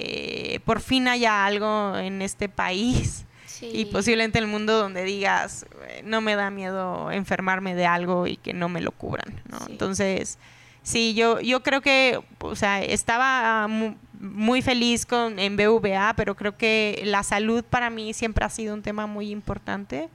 eh, 0.03 0.59
por 0.65 0.81
fin 0.81 1.07
haya 1.07 1.45
algo 1.45 1.97
en 1.97 2.21
este 2.21 2.49
país 2.49 3.25
Sí. 3.45 3.69
y 3.73 3.85
posiblemente 3.85 4.39
en 4.39 4.45
el 4.45 4.49
mundo 4.49 4.77
donde 4.77 5.03
digas, 5.03 5.65
"Eh, 5.87 6.01
no 6.03 6.19
me 6.21 6.35
da 6.35 6.49
miedo 6.49 7.11
enfermarme 7.11 7.75
de 7.75 7.85
algo 7.85 8.25
y 8.25 8.37
que 8.37 8.53
no 8.53 8.69
me 8.69 8.81
lo 8.81 8.91
cubran, 8.91 9.41
¿no? 9.49 9.59
Sí. 9.59 9.65
Entonces, 9.73 10.39
sí, 10.81 11.13
yo, 11.13 11.39
yo 11.41 11.61
creo 11.61 11.81
que, 11.81 12.19
o 12.39 12.55
sea, 12.55 12.81
estaba 12.81 13.67
mu- 13.67 13.95
muy 14.19 14.61
feliz 14.63 15.05
con, 15.05 15.37
en 15.37 15.57
BVA, 15.57 16.13
pero 16.15 16.35
creo 16.35 16.57
que 16.57 17.01
la 17.05 17.21
salud 17.23 17.63
para 17.63 17.89
mí 17.89 18.13
siempre 18.13 18.45
ha 18.45 18.49
sido 18.49 18.73
un 18.73 18.81
tema 18.81 19.05
muy 19.05 19.29
importante. 19.31 20.09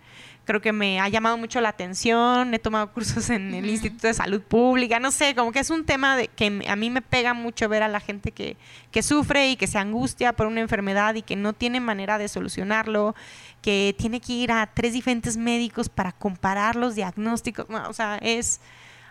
Creo 0.46 0.60
que 0.62 0.72
me 0.72 1.00
ha 1.00 1.08
llamado 1.08 1.36
mucho 1.36 1.60
la 1.60 1.70
atención, 1.70 2.54
he 2.54 2.58
tomado 2.58 2.92
cursos 2.92 3.28
en 3.30 3.52
el 3.52 3.68
Instituto 3.68 4.06
de 4.06 4.14
Salud 4.14 4.40
Pública, 4.40 5.00
no 5.00 5.10
sé, 5.10 5.34
como 5.34 5.52
que 5.52 5.58
es 5.58 5.70
un 5.70 5.84
tema 5.84 6.16
de, 6.16 6.28
que 6.28 6.62
a 6.66 6.76
mí 6.76 6.88
me 6.88 7.02
pega 7.02 7.34
mucho 7.34 7.68
ver 7.68 7.82
a 7.82 7.88
la 7.88 8.00
gente 8.00 8.30
que, 8.30 8.56
que 8.92 9.02
sufre 9.02 9.50
y 9.50 9.56
que 9.56 9.66
se 9.66 9.78
angustia 9.78 10.32
por 10.34 10.46
una 10.46 10.60
enfermedad 10.60 11.16
y 11.16 11.22
que 11.22 11.36
no 11.36 11.52
tiene 11.52 11.80
manera 11.80 12.16
de 12.16 12.28
solucionarlo, 12.28 13.16
que 13.60 13.94
tiene 13.98 14.20
que 14.20 14.32
ir 14.32 14.52
a 14.52 14.70
tres 14.72 14.92
diferentes 14.92 15.36
médicos 15.36 15.88
para 15.88 16.12
comparar 16.12 16.76
los 16.76 16.94
diagnósticos, 16.94 17.68
no, 17.68 17.88
o 17.88 17.92
sea, 17.92 18.16
es 18.22 18.60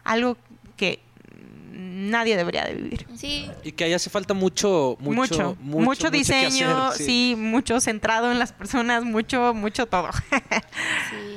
algo 0.05 0.37
que 0.77 1.04
nadie 1.71 2.37
debería 2.37 2.63
de 2.65 2.75
vivir. 2.75 3.07
Sí, 3.15 3.49
Y 3.63 3.71
que 3.71 3.85
ahí 3.85 3.93
hace 3.93 4.09
falta 4.09 4.33
mucho, 4.33 4.97
mucho, 4.99 5.55
Mucho, 5.59 5.85
mucho, 5.85 6.11
diseño, 6.11 6.87
hacer, 6.87 7.05
sí. 7.05 7.35
mucho 7.37 7.79
centrado 7.79 8.31
en 8.31 8.39
las 8.39 8.53
personas, 8.53 9.03
mucho, 9.03 9.53
mucho 9.53 9.85
todo. 9.85 10.09
sí. 11.09 11.35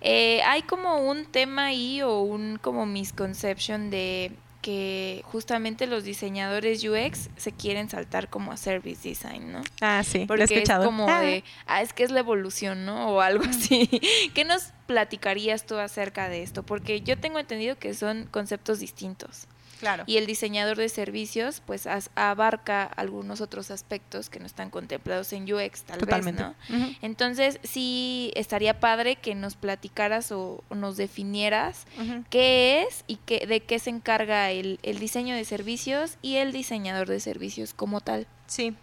Eh, 0.00 0.40
hay 0.42 0.62
como 0.62 1.08
un 1.08 1.24
tema 1.24 1.66
ahí 1.66 2.02
o 2.02 2.20
un 2.20 2.58
como 2.58 2.86
misconception 2.86 3.90
de 3.90 4.32
que 4.66 5.22
justamente 5.26 5.86
los 5.86 6.02
diseñadores 6.02 6.82
UX 6.82 7.30
se 7.36 7.52
quieren 7.52 7.88
saltar 7.88 8.28
como 8.28 8.50
a 8.50 8.56
service 8.56 9.08
design, 9.08 9.52
¿no? 9.52 9.62
ah, 9.80 10.02
sí, 10.02 10.22
lo 10.22 10.26
Porque 10.26 10.42
he 10.42 10.44
es 10.46 10.50
escuchado. 10.50 10.84
como 10.84 11.08
Ah, 11.08 11.20
de, 11.20 11.44
ah, 11.66 11.82
es 11.82 11.92
que 11.92 12.02
es 12.02 12.10
la 12.10 12.18
evolución, 12.18 12.84
¿no? 12.84 13.10
O 13.10 13.20
algo 13.20 13.44
así. 13.44 13.88
¿Qué 14.34 14.44
nos 14.44 14.72
platicarías 14.86 15.66
tú 15.66 15.76
acerca 15.76 16.28
de 16.28 16.42
esto? 16.42 16.64
Porque 16.64 17.00
yo 17.00 17.16
tengo 17.16 17.38
entendido 17.38 17.78
que 17.78 17.94
son 17.94 18.26
conceptos 18.32 18.80
distintos. 18.80 19.46
Claro. 19.80 20.04
Y 20.06 20.16
el 20.16 20.26
diseñador 20.26 20.76
de 20.76 20.88
servicios, 20.88 21.62
pues 21.64 21.86
as- 21.86 22.10
abarca 22.14 22.84
algunos 22.84 23.40
otros 23.40 23.70
aspectos 23.70 24.30
que 24.30 24.38
no 24.40 24.46
están 24.46 24.70
contemplados 24.70 25.32
en 25.32 25.52
UX, 25.52 25.82
tal 25.82 25.98
Totalmente. 26.00 26.42
vez, 26.42 26.54
¿no? 26.70 26.88
Entonces, 27.02 27.58
sí 27.62 28.32
estaría 28.34 28.80
padre 28.80 29.16
que 29.16 29.34
nos 29.34 29.56
platicaras 29.56 30.32
o, 30.32 30.64
o 30.68 30.74
nos 30.74 30.96
definieras 30.96 31.86
qué 32.30 32.82
es 32.88 33.04
y 33.06 33.16
qué, 33.16 33.46
de 33.46 33.60
qué 33.60 33.78
se 33.78 33.90
encarga 33.90 34.50
el, 34.50 34.78
el 34.82 34.98
diseño 34.98 35.34
de 35.34 35.44
servicios 35.44 36.16
y 36.22 36.36
el 36.36 36.52
diseñador 36.52 37.08
de 37.08 37.20
servicios 37.20 37.74
como 37.74 38.00
tal. 38.00 38.26
Sí. 38.46 38.74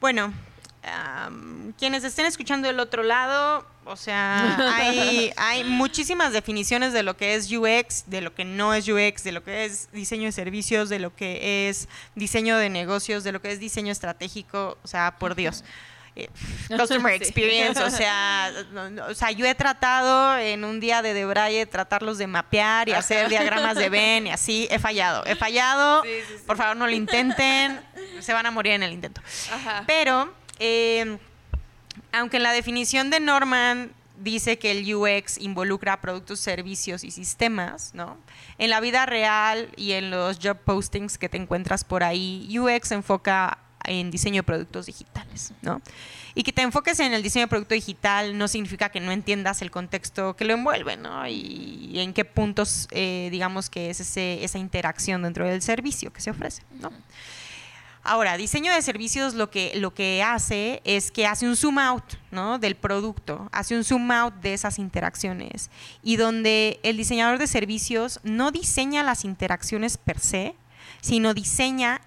Bueno, 0.00 0.32
am, 0.82 1.72
quienes 1.78 2.04
estén 2.04 2.26
escuchando 2.26 2.68
del 2.68 2.80
otro 2.80 3.02
lado, 3.02 3.66
o 3.84 3.96
sea, 3.96 4.56
hay, 4.76 5.32
hay 5.36 5.64
muchísimas 5.64 6.32
definiciones 6.32 6.92
de 6.92 7.02
lo 7.02 7.16
que 7.16 7.34
es 7.34 7.50
UX, 7.50 8.04
de 8.06 8.20
lo 8.20 8.34
que 8.34 8.44
no 8.44 8.74
es 8.74 8.88
UX, 8.88 9.24
de 9.24 9.32
lo 9.32 9.42
que 9.42 9.64
es 9.64 9.90
diseño 9.92 10.24
de 10.26 10.32
servicios, 10.32 10.88
de 10.88 10.98
lo 10.98 11.14
que 11.14 11.68
es 11.68 11.88
diseño 12.14 12.56
de 12.58 12.68
negocios, 12.70 13.24
de 13.24 13.32
lo 13.32 13.40
que 13.40 13.50
es 13.52 13.60
diseño 13.60 13.92
estratégico, 13.92 14.78
o 14.82 14.88
sea, 14.88 15.16
por 15.18 15.34
Dios. 15.34 15.64
Eh, 16.16 16.28
Customer 16.76 17.16
Sí. 17.16 17.22
experience, 17.22 17.80
o 17.82 17.90
sea, 17.90 18.50
no, 18.72 18.90
no, 18.90 19.06
o 19.06 19.14
sea, 19.14 19.30
yo 19.30 19.46
he 19.46 19.54
tratado 19.54 20.36
en 20.36 20.64
un 20.64 20.80
día 20.80 21.00
de 21.00 21.14
Debraye 21.14 21.64
tratarlos 21.66 22.18
de 22.18 22.26
mapear 22.26 22.88
y 22.88 22.92
hacer 22.92 23.28
diagramas 23.28 23.76
de 23.76 23.88
Venn 23.88 24.26
y 24.26 24.30
así, 24.30 24.66
he 24.70 24.78
fallado, 24.80 25.24
he 25.26 25.36
fallado, 25.36 26.02
Sí, 26.02 26.08
sí, 26.26 26.34
sí. 26.38 26.44
por 26.46 26.56
favor 26.56 26.76
no 26.76 26.86
lo 26.86 26.92
intenten, 26.92 27.80
se 28.20 28.32
van 28.32 28.46
a 28.46 28.50
morir 28.50 28.72
en 28.72 28.82
el 28.82 28.92
intento. 28.92 29.22
Ajá. 29.52 29.84
Pero, 29.86 30.34
eh, 30.58 31.18
aunque 32.12 32.38
en 32.38 32.42
la 32.42 32.52
definición 32.52 33.10
de 33.10 33.20
Norman 33.20 33.92
dice 34.18 34.58
que 34.58 34.72
el 34.72 34.94
UX 34.94 35.38
involucra 35.38 36.00
productos, 36.00 36.40
servicios 36.40 37.04
y 37.04 37.10
sistemas, 37.10 37.94
¿no? 37.94 38.16
En 38.58 38.70
la 38.70 38.80
vida 38.80 39.06
real 39.06 39.68
y 39.76 39.92
en 39.92 40.10
los 40.10 40.38
job 40.42 40.58
postings 40.58 41.18
que 41.18 41.28
te 41.28 41.36
encuentras 41.36 41.84
por 41.84 42.02
ahí, 42.02 42.48
UX 42.58 42.92
enfoca 42.92 43.58
en 43.84 44.10
diseño 44.10 44.36
de 44.36 44.42
productos 44.42 44.86
digitales, 44.86 45.52
¿no? 45.62 45.80
Y 46.34 46.42
que 46.42 46.52
te 46.52 46.62
enfoques 46.62 47.00
en 47.00 47.14
el 47.14 47.22
diseño 47.22 47.46
de 47.46 47.48
producto 47.48 47.74
digital 47.74 48.36
no 48.36 48.48
significa 48.48 48.90
que 48.90 49.00
no 49.00 49.12
entiendas 49.12 49.62
el 49.62 49.70
contexto 49.70 50.36
que 50.36 50.44
lo 50.44 50.54
envuelve, 50.54 50.96
¿no? 50.96 51.26
Y, 51.26 51.98
en 51.98 52.12
qué 52.12 52.24
puntos, 52.24 52.86
eh, 52.90 53.28
digamos, 53.30 53.70
que 53.70 53.90
es 53.90 54.00
ese, 54.00 54.44
esa 54.44 54.58
interacción 54.58 55.22
dentro 55.22 55.46
del 55.46 55.62
servicio 55.62 56.12
que 56.12 56.20
se 56.20 56.30
ofrece, 56.30 56.62
¿no? 56.80 56.92
Ahora, 58.08 58.38
diseño 58.38 58.72
de 58.72 58.80
servicios 58.80 59.34
lo 59.34 59.50
que, 59.50 59.72
lo 59.74 59.92
que 59.92 60.22
hace 60.22 60.80
es 60.84 61.12
que 61.12 61.26
hace 61.26 61.46
un 61.46 61.56
zoom 61.56 61.78
out 61.78 62.14
¿no? 62.30 62.58
del 62.58 62.74
producto, 62.74 63.50
hace 63.52 63.76
un 63.76 63.84
zoom 63.84 64.10
out 64.10 64.32
de 64.36 64.54
esas 64.54 64.78
interacciones 64.78 65.70
y 66.02 66.16
donde 66.16 66.80
el 66.84 66.96
diseñador 66.96 67.36
de 67.36 67.46
servicios 67.46 68.18
no 68.22 68.50
diseña 68.50 69.02
las 69.02 69.26
interacciones 69.26 69.98
per 69.98 70.20
se, 70.20 70.54
sino 71.02 71.34
diseña 71.34 72.00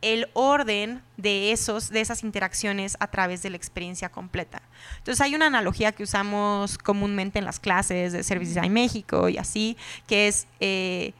el 0.00 0.28
orden 0.34 1.02
de, 1.16 1.50
esos, 1.50 1.90
de 1.90 2.02
esas 2.02 2.22
interacciones 2.22 2.96
a 3.00 3.08
través 3.08 3.42
de 3.42 3.50
la 3.50 3.56
experiencia 3.56 4.10
completa. 4.10 4.62
Entonces 4.98 5.20
hay 5.20 5.34
una 5.34 5.46
analogía 5.46 5.90
que 5.90 6.04
usamos 6.04 6.78
comúnmente 6.78 7.40
en 7.40 7.44
las 7.44 7.58
clases 7.58 8.12
de 8.12 8.22
Service 8.22 8.54
Design 8.54 8.72
México 8.72 9.28
y 9.28 9.38
así, 9.38 9.76
que 10.06 10.28
es... 10.28 10.46
eh, 10.60 11.14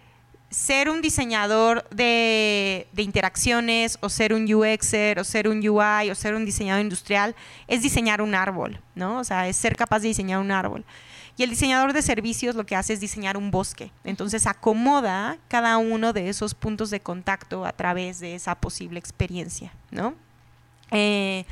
ser 0.50 0.88
un 0.88 1.02
diseñador 1.02 1.88
de, 1.90 2.86
interacciones 2.96 3.98
o 4.00 4.08
ser 4.08 4.32
un 4.32 4.52
UXer 4.52 5.18
o 5.18 5.24
ser 5.24 5.48
un 5.48 5.58
UI 5.58 6.10
o 6.10 6.14
ser 6.14 6.34
un 6.34 6.44
diseñador 6.44 6.82
industrial 6.82 7.34
es 7.66 7.82
diseñar 7.82 8.22
un 8.22 8.34
árbol, 8.34 8.80
¿no? 8.94 9.18
O 9.18 9.24
sea, 9.24 9.48
es 9.48 9.56
ser 9.56 9.76
capaz 9.76 10.00
de 10.00 10.08
diseñar 10.08 10.40
un 10.40 10.50
árbol. 10.50 10.84
Y 11.36 11.44
el 11.44 11.50
diseñador 11.50 11.92
de 11.92 12.02
servicios 12.02 12.56
lo 12.56 12.66
que 12.66 12.74
hace 12.74 12.94
es 12.94 13.00
diseñar 13.00 13.36
un 13.36 13.50
bosque. 13.50 13.92
Entonces 14.02 14.46
acomoda 14.46 15.38
cada 15.48 15.76
uno 15.76 16.12
de 16.12 16.28
esos 16.28 16.54
puntos 16.54 16.90
de 16.90 17.00
contacto 17.00 17.64
a 17.64 17.72
través 17.72 18.18
de 18.18 18.34
esa 18.34 18.54
posible 18.56 18.98
experiencia, 18.98 19.72
¿no? 19.90 20.14
Eh, 20.90 21.44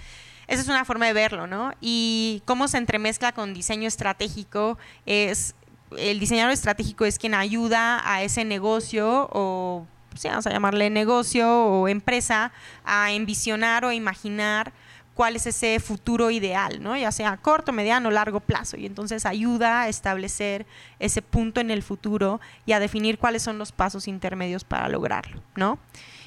esa 0.48 0.62
es 0.62 0.68
una 0.68 0.84
forma 0.84 1.06
de 1.06 1.12
verlo, 1.12 1.46
¿no? 1.46 1.72
Y 1.80 2.42
cómo 2.46 2.66
se 2.68 2.78
entremezcla 2.78 3.32
con 3.32 3.52
diseño 3.52 3.86
estratégico 3.86 4.78
es 5.04 5.54
el 5.96 6.20
diseñador 6.20 6.52
estratégico 6.52 7.04
es 7.04 7.18
quien 7.18 7.34
ayuda 7.34 8.02
a 8.04 8.22
ese 8.22 8.44
negocio 8.44 9.28
o 9.32 9.86
sí, 10.14 10.28
vamos 10.28 10.46
a 10.46 10.50
llamarle 10.50 10.90
negocio 10.90 11.48
o 11.48 11.88
empresa 11.88 12.52
a 12.84 13.12
envisionar 13.12 13.84
o 13.84 13.92
imaginar 13.92 14.72
cuál 15.14 15.34
es 15.34 15.46
ese 15.46 15.80
futuro 15.80 16.30
ideal, 16.30 16.82
¿no? 16.82 16.94
Ya 16.96 17.10
sea 17.10 17.32
a 17.32 17.36
corto, 17.38 17.72
mediano, 17.72 18.10
largo 18.10 18.40
plazo. 18.40 18.76
Y 18.76 18.84
entonces 18.84 19.24
ayuda 19.24 19.82
a 19.82 19.88
establecer 19.88 20.66
ese 20.98 21.22
punto 21.22 21.60
en 21.60 21.70
el 21.70 21.82
futuro 21.82 22.38
y 22.66 22.72
a 22.72 22.80
definir 22.80 23.18
cuáles 23.18 23.42
son 23.42 23.56
los 23.56 23.72
pasos 23.72 24.08
intermedios 24.08 24.64
para 24.64 24.88
lograrlo, 24.88 25.42
¿no? 25.56 25.78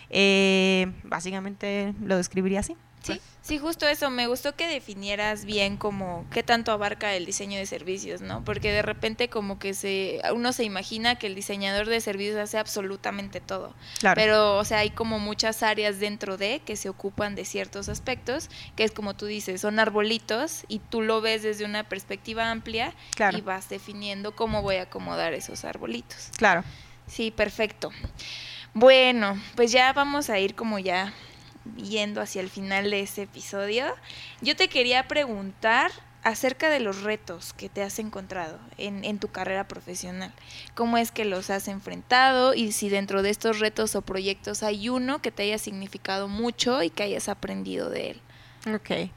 Eh, 0.09 0.91
básicamente 1.03 1.93
lo 2.03 2.17
describiría 2.17 2.61
así. 2.61 2.75
Sí, 3.03 3.21
sí, 3.49 3.57
justo 3.57 3.87
eso. 3.87 4.09
Me 4.09 4.27
gustó 4.27 4.55
que 4.55 4.67
definieras 4.67 5.43
bien 5.43 5.75
como 5.75 6.25
qué 6.31 6.43
tanto 6.43 6.71
abarca 6.71 7.15
el 7.15 7.25
diseño 7.25 7.57
de 7.57 7.65
servicios, 7.65 8.21
¿no? 8.21 8.45
Porque 8.45 8.71
de 8.71 8.81
repente 8.81 9.27
como 9.27 9.59
que 9.59 9.73
se 9.73 10.21
uno 10.33 10.53
se 10.53 10.63
imagina 10.63 11.15
que 11.15 11.27
el 11.27 11.35
diseñador 11.35 11.87
de 11.87 11.99
servicios 11.99 12.37
hace 12.37 12.57
absolutamente 12.59 13.41
todo. 13.41 13.73
Claro. 13.99 14.15
Pero, 14.15 14.57
o 14.57 14.63
sea, 14.65 14.79
hay 14.79 14.91
como 14.91 15.19
muchas 15.19 15.63
áreas 15.63 15.99
dentro 15.99 16.37
de 16.37 16.61
que 16.65 16.75
se 16.75 16.87
ocupan 16.89 17.35
de 17.35 17.43
ciertos 17.43 17.89
aspectos, 17.89 18.49
que 18.75 18.83
es 18.83 18.91
como 18.91 19.15
tú 19.15 19.25
dices, 19.25 19.59
son 19.61 19.79
arbolitos 19.79 20.63
y 20.67 20.79
tú 20.79 21.01
lo 21.01 21.19
ves 21.19 21.41
desde 21.43 21.65
una 21.65 21.83
perspectiva 21.89 22.51
amplia 22.51 22.93
Claro. 23.15 23.37
y 23.37 23.41
vas 23.41 23.67
definiendo 23.67 24.35
cómo 24.35 24.61
voy 24.61 24.75
a 24.75 24.83
acomodar 24.83 25.33
esos 25.33 25.65
arbolitos. 25.65 26.29
Claro. 26.37 26.63
Sí, 27.07 27.31
perfecto. 27.31 27.89
Bueno, 28.75 29.41
pues 29.55 29.71
ya 29.71 29.91
vamos 29.93 30.29
a 30.29 30.37
ir 30.37 30.53
como 30.53 30.77
ya 30.77 31.11
yendo 31.77 32.21
hacia 32.21 32.41
el 32.41 32.49
final 32.49 32.91
de 32.91 33.01
este 33.01 33.23
episodio. 33.23 33.85
Yo 34.41 34.55
te 34.55 34.67
quería 34.67 35.07
preguntar 35.07 35.91
acerca 36.23 36.69
de 36.69 36.79
los 36.79 37.03
retos 37.03 37.53
que 37.53 37.69
te 37.69 37.81
has 37.81 37.97
encontrado 37.99 38.59
en, 38.77 39.05
en 39.05 39.19
tu 39.19 39.29
carrera 39.29 39.67
profesional. 39.67 40.33
¿Cómo 40.75 40.97
es 40.97 41.11
que 41.11 41.25
los 41.25 41.49
has 41.49 41.67
enfrentado 41.67 42.53
y 42.53 42.71
si 42.71 42.89
dentro 42.89 43.21
de 43.21 43.29
estos 43.29 43.59
retos 43.59 43.95
o 43.95 44.01
proyectos 44.01 44.63
hay 44.63 44.89
uno 44.89 45.21
que 45.21 45.31
te 45.31 45.43
haya 45.43 45.57
significado 45.57 46.27
mucho 46.27 46.83
y 46.83 46.89
que 46.89 47.03
hayas 47.03 47.29
aprendido 47.29 47.89
de 47.89 48.11
él? 48.11 48.21
Ok. 48.73 49.11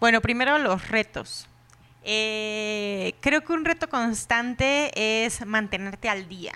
Bueno, 0.00 0.20
primero 0.20 0.58
los 0.58 0.88
retos. 0.88 1.46
Eh, 2.02 3.14
creo 3.20 3.42
que 3.42 3.52
un 3.52 3.64
reto 3.64 3.88
constante 3.88 5.24
es 5.24 5.44
mantenerte 5.46 6.08
al 6.08 6.28
día. 6.28 6.52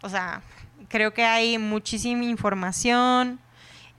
O 0.00 0.08
sea, 0.08 0.42
creo 0.88 1.12
que 1.12 1.24
hay 1.24 1.58
muchísima 1.58 2.24
información, 2.24 3.38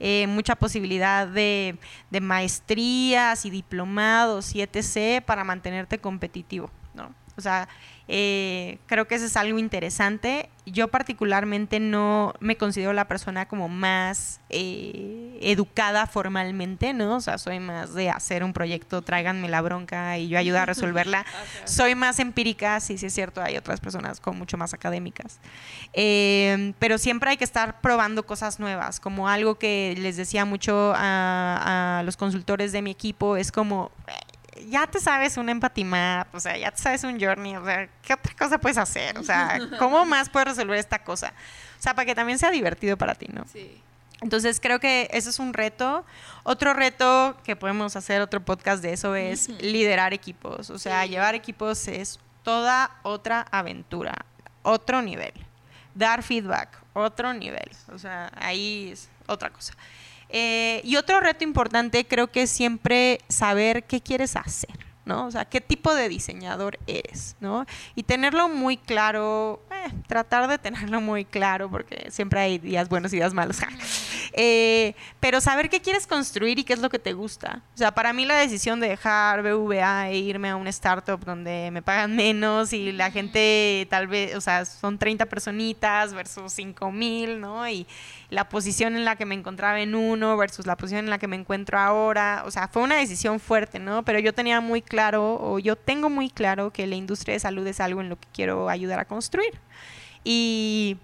eh, 0.00 0.26
mucha 0.26 0.56
posibilidad 0.56 1.28
de, 1.28 1.78
de 2.10 2.20
maestrías 2.20 3.44
y 3.44 3.50
diplomados 3.50 4.54
y 4.54 4.62
etc. 4.62 5.22
para 5.24 5.44
mantenerte 5.44 5.98
competitivo, 5.98 6.70
¿no? 6.94 7.14
O 7.36 7.40
sea, 7.40 7.68
eh, 8.12 8.78
creo 8.86 9.06
que 9.06 9.14
eso 9.14 9.26
es 9.26 9.36
algo 9.36 9.60
interesante. 9.60 10.50
Yo 10.66 10.88
particularmente 10.88 11.78
no 11.78 12.34
me 12.40 12.56
considero 12.56 12.92
la 12.92 13.06
persona 13.06 13.46
como 13.46 13.68
más 13.68 14.40
eh, 14.48 15.38
educada 15.40 16.08
formalmente, 16.08 16.92
¿no? 16.92 17.16
O 17.16 17.20
sea, 17.20 17.38
soy 17.38 17.60
más 17.60 17.94
de 17.94 18.10
hacer 18.10 18.42
un 18.42 18.52
proyecto, 18.52 19.02
tráiganme 19.02 19.48
la 19.48 19.62
bronca 19.62 20.18
y 20.18 20.26
yo 20.26 20.38
ayudo 20.38 20.58
a 20.58 20.66
resolverla. 20.66 21.24
Soy 21.64 21.94
más 21.94 22.18
empírica, 22.18 22.80
sí, 22.80 22.98
sí 22.98 23.06
es 23.06 23.14
cierto, 23.14 23.42
hay 23.42 23.56
otras 23.56 23.78
personas 23.78 24.18
con 24.18 24.36
mucho 24.36 24.56
más 24.56 24.74
académicas. 24.74 25.38
Eh, 25.92 26.72
pero 26.80 26.98
siempre 26.98 27.30
hay 27.30 27.36
que 27.36 27.44
estar 27.44 27.80
probando 27.80 28.26
cosas 28.26 28.58
nuevas, 28.58 28.98
como 28.98 29.28
algo 29.28 29.56
que 29.56 29.94
les 29.98 30.16
decía 30.16 30.44
mucho 30.44 30.94
a, 30.96 32.00
a 32.00 32.02
los 32.02 32.16
consultores 32.16 32.72
de 32.72 32.82
mi 32.82 32.90
equipo, 32.90 33.36
es 33.36 33.52
como 33.52 33.92
ya 34.68 34.86
te 34.86 35.00
sabes 35.00 35.36
un 35.36 35.48
empathy 35.48 35.84
map, 35.84 36.34
o 36.34 36.40
sea, 36.40 36.56
ya 36.56 36.70
te 36.70 36.78
sabes 36.82 37.04
un 37.04 37.20
journey, 37.20 37.56
o 37.56 37.64
sea, 37.64 37.88
¿qué 38.02 38.14
otra 38.14 38.34
cosa 38.38 38.58
puedes 38.58 38.78
hacer? 38.78 39.18
O 39.18 39.22
sea, 39.22 39.58
¿cómo 39.78 40.04
más 40.04 40.28
puedes 40.28 40.48
resolver 40.48 40.78
esta 40.78 40.98
cosa? 41.02 41.32
O 41.78 41.82
sea, 41.82 41.94
para 41.94 42.06
que 42.06 42.14
también 42.14 42.38
sea 42.38 42.50
divertido 42.50 42.96
para 42.96 43.14
ti, 43.14 43.26
¿no? 43.32 43.44
Sí. 43.52 43.80
Entonces 44.20 44.60
creo 44.60 44.80
que 44.80 45.08
eso 45.12 45.30
es 45.30 45.38
un 45.38 45.54
reto. 45.54 46.04
Otro 46.42 46.74
reto 46.74 47.36
que 47.42 47.56
podemos 47.56 47.96
hacer 47.96 48.20
otro 48.20 48.44
podcast 48.44 48.82
de 48.82 48.92
eso 48.92 49.14
es 49.14 49.48
liderar 49.62 50.12
equipos. 50.12 50.68
O 50.68 50.78
sea, 50.78 51.04
Sí. 51.04 51.08
llevar 51.10 51.34
equipos 51.34 51.88
es 51.88 52.18
toda 52.42 52.90
otra 53.02 53.46
aventura, 53.50 54.14
otro 54.62 55.00
nivel. 55.00 55.32
Dar 55.94 56.22
feedback, 56.22 56.76
otro 56.92 57.32
nivel. 57.32 57.70
O 57.92 57.98
sea, 57.98 58.30
ahí 58.36 58.90
es 58.92 59.08
otra 59.26 59.48
cosa. 59.48 59.72
Eh, 60.32 60.80
y 60.84 60.96
otro 60.96 61.20
reto 61.20 61.44
importante 61.44 62.06
creo 62.06 62.28
que 62.28 62.42
es 62.42 62.50
siempre 62.50 63.20
saber 63.28 63.84
qué 63.84 64.00
quieres 64.00 64.36
hacer, 64.36 64.70
¿no? 65.04 65.26
O 65.26 65.30
sea, 65.30 65.44
qué 65.44 65.60
tipo 65.60 65.94
de 65.94 66.08
diseñador 66.08 66.78
eres, 66.86 67.36
¿no? 67.40 67.66
Y 67.96 68.04
tenerlo 68.04 68.48
muy 68.48 68.76
claro, 68.76 69.60
eh, 69.72 69.92
tratar 70.06 70.48
de 70.48 70.58
tenerlo 70.58 71.00
muy 71.00 71.24
claro, 71.24 71.68
porque 71.68 72.10
siempre 72.10 72.40
hay 72.40 72.58
días 72.58 72.88
buenos 72.88 73.12
y 73.12 73.16
días 73.16 73.34
malos. 73.34 73.58
ja. 73.58 73.68
Eh, 74.32 74.94
pero 75.18 75.40
saber 75.40 75.68
qué 75.68 75.80
quieres 75.80 76.06
construir 76.06 76.58
y 76.58 76.64
qué 76.64 76.72
es 76.72 76.78
lo 76.78 76.88
que 76.88 76.98
te 76.98 77.12
gusta. 77.12 77.62
O 77.74 77.76
sea, 77.76 77.92
para 77.92 78.12
mí 78.12 78.24
la 78.24 78.36
decisión 78.36 78.78
de 78.78 78.88
dejar 78.88 79.42
BVA 79.42 80.10
e 80.10 80.18
irme 80.18 80.50
a 80.50 80.56
una 80.56 80.70
startup 80.70 81.18
donde 81.24 81.70
me 81.72 81.82
pagan 81.82 82.14
menos 82.14 82.72
y 82.72 82.92
la 82.92 83.10
gente 83.10 83.86
tal 83.90 84.06
vez, 84.06 84.36
o 84.36 84.40
sea, 84.40 84.64
son 84.64 84.98
30 84.98 85.26
personitas 85.26 86.14
versus 86.14 86.52
5 86.52 86.92
mil, 86.92 87.40
¿no? 87.40 87.68
Y 87.68 87.86
la 88.30 88.48
posición 88.48 88.94
en 88.94 89.04
la 89.04 89.16
que 89.16 89.26
me 89.26 89.34
encontraba 89.34 89.80
en 89.80 89.94
uno 89.94 90.36
versus 90.36 90.64
la 90.64 90.76
posición 90.76 91.04
en 91.04 91.10
la 91.10 91.18
que 91.18 91.26
me 91.26 91.36
encuentro 91.36 91.78
ahora. 91.78 92.44
O 92.46 92.50
sea, 92.50 92.68
fue 92.68 92.82
una 92.82 92.96
decisión 92.96 93.40
fuerte, 93.40 93.80
¿no? 93.80 94.04
Pero 94.04 94.20
yo 94.20 94.32
tenía 94.32 94.60
muy 94.60 94.82
claro, 94.82 95.34
o 95.40 95.58
yo 95.58 95.76
tengo 95.76 96.08
muy 96.08 96.30
claro 96.30 96.72
que 96.72 96.86
la 96.86 96.94
industria 96.94 97.34
de 97.34 97.40
salud 97.40 97.66
es 97.66 97.80
algo 97.80 98.00
en 98.00 98.08
lo 98.08 98.18
que 98.18 98.28
quiero 98.32 98.68
ayudar 98.68 99.00
a 99.00 99.04
construir. 99.04 99.52
Y 100.22 100.96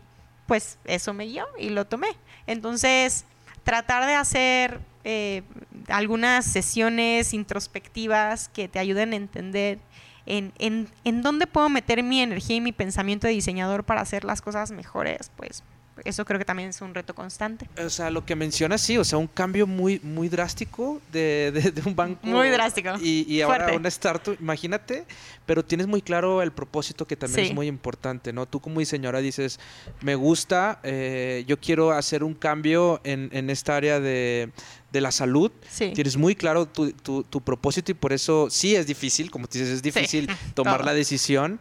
pues 0.46 0.78
eso 0.84 1.12
me 1.14 1.26
guió 1.26 1.46
y 1.58 1.70
lo 1.70 1.86
tomé. 1.86 2.08
Entonces, 2.46 3.24
tratar 3.64 4.06
de 4.06 4.14
hacer 4.14 4.78
eh, 5.02 5.42
algunas 5.88 6.44
sesiones 6.44 7.34
introspectivas 7.34 8.48
que 8.48 8.68
te 8.68 8.78
ayuden 8.78 9.12
a 9.12 9.16
entender 9.16 9.80
en, 10.26 10.52
en, 10.58 10.88
en 11.02 11.22
dónde 11.22 11.48
puedo 11.48 11.68
meter 11.68 12.04
mi 12.04 12.20
energía 12.20 12.56
y 12.56 12.60
mi 12.60 12.72
pensamiento 12.72 13.26
de 13.26 13.32
diseñador 13.32 13.82
para 13.82 14.00
hacer 14.00 14.24
las 14.24 14.42
cosas 14.42 14.70
mejores, 14.70 15.32
pues 15.36 15.64
eso 16.04 16.24
creo 16.24 16.38
que 16.38 16.44
también 16.44 16.68
es 16.68 16.80
un 16.80 16.94
reto 16.94 17.14
constante. 17.14 17.68
O 17.84 17.88
sea, 17.90 18.10
lo 18.10 18.24
que 18.24 18.36
mencionas, 18.36 18.80
sí, 18.80 18.98
o 18.98 19.04
sea, 19.04 19.18
un 19.18 19.26
cambio 19.26 19.66
muy, 19.66 20.00
muy 20.02 20.28
drástico 20.28 21.00
de, 21.12 21.50
de- 21.52 21.70
de 21.70 21.82
un 21.88 21.96
banco. 21.96 22.18
Muy 22.26 22.48
drástico. 22.50 22.90
Y, 23.00 23.24
y 23.32 23.40
ahora 23.40 23.64
Fuerte. 23.64 23.76
una 23.78 23.88
startup, 23.88 24.36
imagínate, 24.40 25.04
pero 25.46 25.64
tienes 25.64 25.86
muy 25.86 26.02
claro 26.02 26.42
el 26.42 26.52
propósito 26.52 27.06
que 27.06 27.16
también 27.16 27.44
Sí. 27.46 27.48
es 27.50 27.54
muy 27.54 27.66
importante, 27.66 28.32
¿no? 28.32 28.46
Tú 28.46 28.60
como 28.60 28.80
diseñadora 28.80 29.20
dices, 29.20 29.58
me 30.02 30.14
gusta, 30.14 30.80
eh, 30.82 31.44
yo 31.46 31.58
quiero 31.58 31.92
hacer 31.92 32.22
un 32.24 32.34
cambio 32.34 33.00
en, 33.04 33.28
en 33.32 33.48
esta 33.50 33.76
área 33.76 33.98
de, 34.00 34.50
de 34.92 35.00
la 35.00 35.10
salud. 35.10 35.50
Sí. 35.70 35.92
Tienes 35.94 36.16
muy 36.16 36.34
claro 36.34 36.66
tu, 36.66 36.92
tu- 36.92 37.22
tu 37.24 37.40
propósito 37.40 37.90
y 37.92 37.94
por 37.94 38.12
eso 38.12 38.48
sí 38.50 38.76
es 38.76 38.86
difícil, 38.86 39.30
como 39.30 39.46
tú 39.46 39.58
dices, 39.58 39.74
es 39.74 39.82
difícil 39.82 40.28
tomar 40.54 40.76
todo. 40.78 40.86
la 40.86 40.94
decisión, 40.94 41.58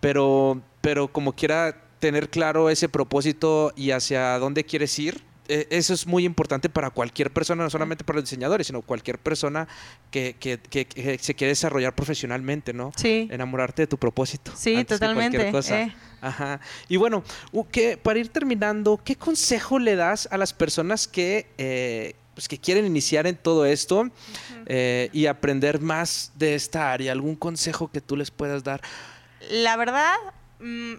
pero, 0.00 0.60
pero 0.80 1.08
como 1.08 1.32
quiera 1.34 1.83
tener 2.04 2.28
claro 2.28 2.68
ese 2.68 2.90
propósito 2.90 3.72
y 3.76 3.90
hacia 3.92 4.38
dónde 4.38 4.62
quieres 4.64 4.98
ir, 4.98 5.22
eh, 5.48 5.66
eso 5.70 5.94
es 5.94 6.06
muy 6.06 6.26
importante 6.26 6.68
para 6.68 6.90
cualquier 6.90 7.30
persona, 7.32 7.62
no 7.64 7.70
solamente 7.70 8.04
para 8.04 8.18
los 8.18 8.28
diseñadores, 8.28 8.66
sino 8.66 8.82
cualquier 8.82 9.18
persona 9.18 9.66
que, 10.10 10.36
que- 10.38 10.58
que- 10.58 10.84
que 10.84 11.16
se 11.18 11.34
quiere 11.34 11.52
desarrollar 11.52 11.94
profesionalmente, 11.94 12.74
¿no? 12.74 12.92
Sí. 12.96 13.26
Enamorarte 13.30 13.82
de 13.82 13.86
tu 13.86 13.96
propósito. 13.96 14.52
Sí, 14.54 14.74
antes 14.76 15.00
que 15.00 15.06
cualquier 15.06 15.30
totalmente, 15.30 15.50
cosa. 15.52 15.80
eh. 15.80 15.94
Ajá. 16.20 16.60
Y 16.90 16.96
bueno, 16.98 17.24
¿qué- 17.72 17.96
para 17.96 18.18
ir 18.18 18.28
terminando, 18.28 19.00
¿qué 19.02 19.16
consejo 19.16 19.78
le 19.78 19.96
das 19.96 20.28
a 20.30 20.36
las 20.36 20.52
personas 20.52 21.08
que, 21.08 21.46
eh, 21.56 22.16
pues, 22.34 22.48
que 22.48 22.58
quieren 22.58 22.84
iniciar 22.84 23.26
en 23.26 23.36
todo 23.36 23.64
esto 23.64 24.10
eh, 24.66 25.08
y 25.14 25.24
aprender 25.24 25.80
más 25.80 26.32
de 26.36 26.54
esta 26.54 26.92
área? 26.92 27.12
¿Algún 27.12 27.34
consejo 27.36 27.90
que 27.90 28.02
tú 28.02 28.14
les 28.14 28.30
puedas 28.30 28.62
dar? 28.62 28.82
La 29.50 29.76
verdad, 29.78 30.14
mm, 30.60 30.94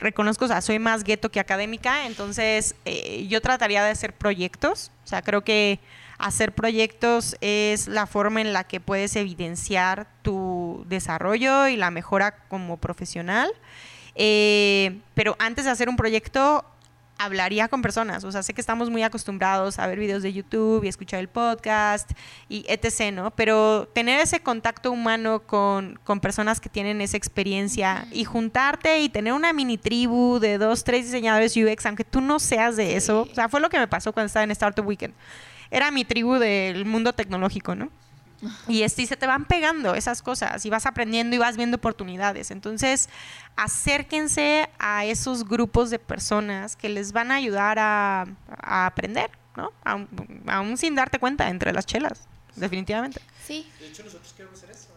reconozco, 0.00 0.44
o 0.44 0.48
sea, 0.48 0.60
soy 0.60 0.78
más 0.78 1.04
gueto 1.04 1.30
que 1.30 1.40
académica, 1.40 2.06
entonces 2.06 2.74
eh, 2.84 3.26
yo 3.28 3.40
trataría 3.40 3.82
de 3.84 3.90
hacer 3.90 4.12
proyectos. 4.12 4.90
O 5.04 5.08
sea, 5.08 5.22
creo 5.22 5.42
que 5.42 5.80
hacer 6.18 6.52
proyectos 6.52 7.36
es 7.40 7.88
la 7.88 8.06
forma 8.06 8.40
en 8.40 8.52
la 8.52 8.64
que 8.64 8.80
puedes 8.80 9.14
evidenciar 9.16 10.08
tu 10.22 10.84
desarrollo 10.88 11.68
y 11.68 11.76
la 11.76 11.90
mejora 11.90 12.36
como 12.48 12.76
profesional. 12.76 13.50
Eh, 14.14 14.98
pero 15.14 15.36
antes 15.38 15.64
de 15.64 15.70
hacer 15.70 15.88
un 15.88 15.96
proyecto, 15.96 16.64
hablaría 17.18 17.68
con 17.68 17.82
personas. 17.82 18.24
O 18.24 18.32
sea, 18.32 18.42
sé 18.42 18.54
que 18.54 18.60
estamos 18.60 18.90
muy 18.90 19.02
acostumbrados 19.02 19.78
a 19.78 19.86
ver 19.86 19.98
videos 19.98 20.22
de 20.22 20.32
YouTube 20.32 20.84
y 20.84 20.88
escuchar 20.88 21.20
el 21.20 21.28
podcast 21.28 22.10
y 22.48 22.64
etc., 22.68 23.12
¿no? 23.12 23.30
Pero 23.32 23.88
tener 23.92 24.20
ese 24.20 24.40
contacto 24.40 24.90
humano 24.90 25.40
con, 25.40 25.98
con 26.04 26.20
personas 26.20 26.60
que 26.60 26.68
tienen 26.68 27.00
esa 27.00 27.16
experiencia 27.16 28.06
y 28.12 28.24
juntarte 28.24 29.00
y 29.00 29.08
tener 29.08 29.32
una 29.32 29.52
mini 29.52 29.76
tribu 29.76 30.38
de 30.38 30.58
dos, 30.58 30.84
tres 30.84 31.04
diseñadores 31.06 31.56
UX, 31.56 31.84
aunque 31.86 32.04
tú 32.04 32.20
no 32.20 32.38
seas 32.38 32.76
de 32.76 32.96
eso. 32.96 33.28
O 33.30 33.34
sea, 33.34 33.48
fue 33.48 33.60
lo 33.60 33.68
que 33.68 33.78
me 33.78 33.88
pasó 33.88 34.12
cuando 34.12 34.26
estaba 34.26 34.44
en 34.44 34.50
Startup 34.52 34.86
Weekend. 34.86 35.14
Era 35.70 35.90
mi 35.90 36.04
tribu 36.04 36.34
del 36.34 36.84
mundo 36.86 37.12
tecnológico, 37.12 37.74
¿no? 37.74 37.90
Y, 38.68 38.84
y 38.84 38.88
se 38.88 39.16
te 39.16 39.26
van 39.26 39.44
pegando 39.44 39.94
esas 39.94 40.22
cosas 40.22 40.64
y 40.64 40.70
vas 40.70 40.86
aprendiendo 40.86 41.34
y 41.34 41.38
vas 41.38 41.56
viendo 41.56 41.76
oportunidades. 41.76 42.50
Entonces, 42.50 43.08
acérquense 43.56 44.68
a 44.78 45.04
esos 45.04 45.44
grupos 45.48 45.90
de 45.90 45.98
personas 45.98 46.76
que 46.76 46.88
les 46.88 47.12
van 47.12 47.32
a 47.32 47.36
ayudar 47.36 47.78
a, 47.78 48.26
a 48.60 48.86
aprender, 48.86 49.30
¿no? 49.56 49.72
Aún, 49.84 50.08
aún 50.46 50.76
sin 50.76 50.94
darte 50.94 51.18
cuenta 51.18 51.48
entre 51.48 51.72
las 51.72 51.84
chelas, 51.86 52.28
definitivamente. 52.54 53.20
Sí. 53.44 53.68
De 53.80 53.88
hecho, 53.88 54.04
nosotros 54.04 54.32
queremos 54.36 54.58
hacer 54.58 54.70
eso. 54.70 54.87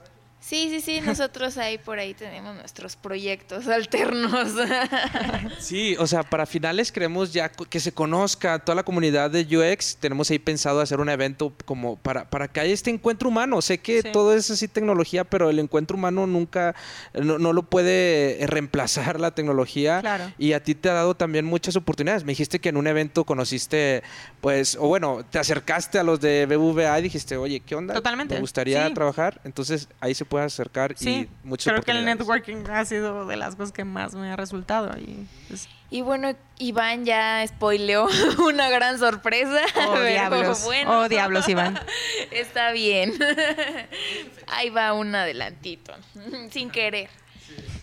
Sí, 0.52 0.68
sí, 0.70 0.82
sí, 0.82 1.00
nosotros 1.00 1.58
ahí 1.58 1.78
por 1.78 1.98
ahí 1.98 2.14
tenemos 2.14 2.54
nuestros 2.58 2.98
proyectos 2.98 3.68
alternos. 3.70 4.50
Sí, 5.60 5.96
o 5.98 6.08
sea, 6.08 6.24
para 6.24 6.46
finales 6.46 6.92
queremos 6.92 7.32
ya 7.32 7.48
que 7.50 7.80
se 7.80 7.92
conozca 7.94 8.60
toda 8.60 8.76
la 8.76 8.84
comunidad 8.84 9.30
de 9.32 9.44
UX. 9.46 9.96
Tenemos 9.98 10.30
ahí 10.30 10.40
pensado 10.40 10.82
hacer 10.82 11.00
un 11.00 11.08
evento 11.08 11.54
como 11.66 11.96
para, 11.98 12.30
para 12.30 12.48
que 12.50 12.60
haya 12.60 12.74
este 12.74 12.90
encuentro 12.90 13.30
humano. 13.30 13.62
Sé 13.62 13.78
que 13.78 14.02
Sí. 14.02 14.10
todo 14.12 14.34
es 14.34 14.50
así 14.52 14.68
tecnología, 14.68 15.24
pero 15.24 15.50
el 15.50 15.60
encuentro 15.60 15.96
humano 15.96 16.28
nunca, 16.28 16.76
no, 17.14 17.38
no 17.40 17.54
lo 17.54 17.64
puede 17.64 18.44
eh, 18.44 18.48
reemplazar 18.48 19.20
la 19.22 19.32
tecnología. 19.32 20.02
Claro. 20.02 20.34
Y 20.38 20.52
a 20.54 20.62
ti 20.64 20.76
te 20.76 20.90
ha 20.90 20.94
dado 20.94 21.16
también 21.16 21.46
muchas 21.46 21.78
oportunidades. 21.78 22.26
Me 22.26 22.32
dijiste 22.34 22.60
que 22.60 22.70
en 22.70 22.76
un 22.78 22.88
evento 22.88 23.24
conociste, 23.24 24.04
pues, 24.42 24.76
o 24.76 24.88
bueno, 24.88 25.24
te 25.30 25.40
acercaste 25.40 25.98
a 26.00 26.04
los 26.04 26.20
de 26.20 26.46
BBVA 26.46 27.00
y 27.00 27.04
dijiste, 27.04 27.38
oye, 27.38 27.62
¿qué 27.62 27.76
onda? 27.76 27.94
Totalmente, 27.94 28.34
Me 28.36 28.42
gustaría 28.42 28.88
sí. 28.88 28.94
trabajar. 28.94 29.40
Entonces 29.46 29.88
ahí 30.02 30.14
se 30.14 30.26
puede 30.26 30.41
acercar 30.46 30.94
Sí, 30.98 31.30
y 31.44 31.48
muchas 31.48 31.72
creo 31.74 31.84
que 31.84 31.92
el 31.92 32.06
networking 32.06 32.66
ha 32.70 32.84
sido 32.86 33.26
de 33.26 33.36
las 33.38 33.56
cosas 33.56 33.72
que 33.72 33.84
más 33.86 34.14
me 34.16 34.32
ha 34.32 34.36
resultado. 34.36 34.98
Y 34.98 35.28
pues, 35.48 35.68
Y 35.90 36.02
bueno, 36.02 36.34
Iván 36.60 37.06
ya 37.06 37.46
spoileó 37.48 38.08
una 38.46 38.70
gran 38.70 39.00
sorpresa. 39.00 39.62
oh, 39.88 39.92
pero 39.94 40.06
diablos. 40.06 40.64
bueno, 40.66 41.02
Oh, 41.02 41.10
diablos, 41.10 41.48
Iván. 41.50 41.80
Está 42.32 42.72
bien. 42.72 43.14
Ahí 44.48 44.70
va 44.70 44.94
un 44.94 45.14
adelantito, 45.16 45.94
sin 46.52 46.70
querer. 46.70 47.10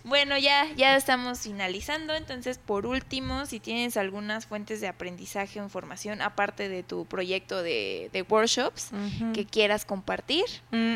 Bueno, 0.05 0.39
ya, 0.39 0.67
ya 0.75 0.97
estamos 0.97 1.41
finalizando. 1.41 2.15
Entonces, 2.15 2.57
por 2.57 2.87
último, 2.87 3.45
si 3.45 3.61
tienes 3.61 3.99
algunas 3.99 4.47
fuentes 4.47 4.81
de 4.81 4.89
aprendizaje 4.89 5.61
o 5.61 5.65
información, 5.65 6.23
aparte 6.23 6.71
de 6.71 6.83
tu 6.83 7.05
proyecto 7.05 7.63
de, 7.63 8.09
de 8.13 8.23
workshops, 8.23 8.89
que 9.35 9.45
quieras 9.45 9.85
compartir. 9.85 10.45
Mm, 10.71 10.95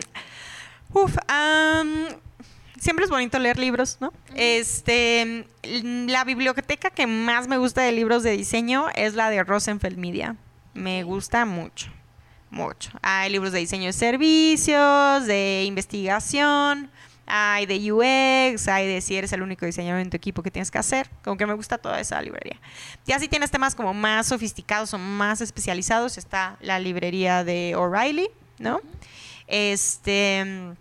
uf, 0.93 1.17
am, 1.29 2.07
siempre 2.79 3.05
es 3.05 3.11
bonito 3.11 3.39
leer 3.39 3.59
libros, 3.59 3.99
¿no? 4.01 4.13
Este, 4.35 5.47
la 5.63 6.25
biblioteca 6.25 6.91
que 6.91 7.07
más 7.07 7.49
me 7.49 7.59
gusta 7.59 7.83
de 7.83 7.93
libros 7.93 8.23
de 8.23 8.37
diseño 8.37 8.87
es 8.95 9.15
la 9.15 9.31
de 9.31 9.43
Rosenfeld 9.45 9.99
Media. 9.99 10.37
Me 10.75 11.03
gusta 11.03 11.45
mucho, 11.45 11.91
mucho. 12.51 12.91
Hay 13.03 13.31
libros 13.31 13.53
de 13.53 13.61
diseño 13.61 13.87
de 13.87 13.93
servicios, 13.93 15.27
de 15.27 15.65
investigación, 15.67 16.91
hay 17.27 17.67
de 17.67 17.93
UX, 17.93 18.69
hay 18.69 18.87
de 18.87 19.01
si 19.01 19.17
eres 19.17 19.33
el 19.33 19.43
único 19.43 19.65
diseñador 19.65 20.01
en 20.01 20.11
tu 20.11 20.17
equipo 20.17 20.43
que 20.43 20.51
tienes 20.51 20.71
que 20.71 20.79
hacer. 20.79 21.09
Como 21.23 21.37
que 21.37 21.47
me 21.47 21.55
gusta 21.55 21.79
toda 21.79 22.01
esa 22.01 22.21
librería. 22.21 22.61
Ya 23.07 23.19
si 23.19 23.29
tienes 23.29 23.51
temas 23.51 23.75
como 23.75 23.95
más 23.95 24.27
sofisticados 24.27 24.93
o 24.93 24.99
más 24.99 25.41
especializados, 25.41 26.19
está 26.19 26.57
la 26.61 26.79
librería 26.79 27.45
de 27.45 27.75
O'Reilly, 27.77 28.29
¿no? 28.59 28.81
Este, 29.47 30.75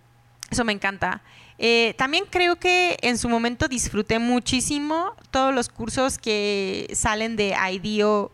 eso 0.51 0.63
me 0.63 0.73
encanta. 0.73 1.21
Eh, 1.57 1.95
también 1.97 2.25
creo 2.29 2.57
que 2.57 2.97
en 3.01 3.17
su 3.17 3.29
momento 3.29 3.67
disfruté 3.67 4.19
muchísimo 4.19 5.15
todos 5.31 5.53
los 5.53 5.69
cursos 5.69 6.17
que 6.17 6.91
salen 6.93 7.35
de 7.35 7.55
IDEO. 7.71 8.31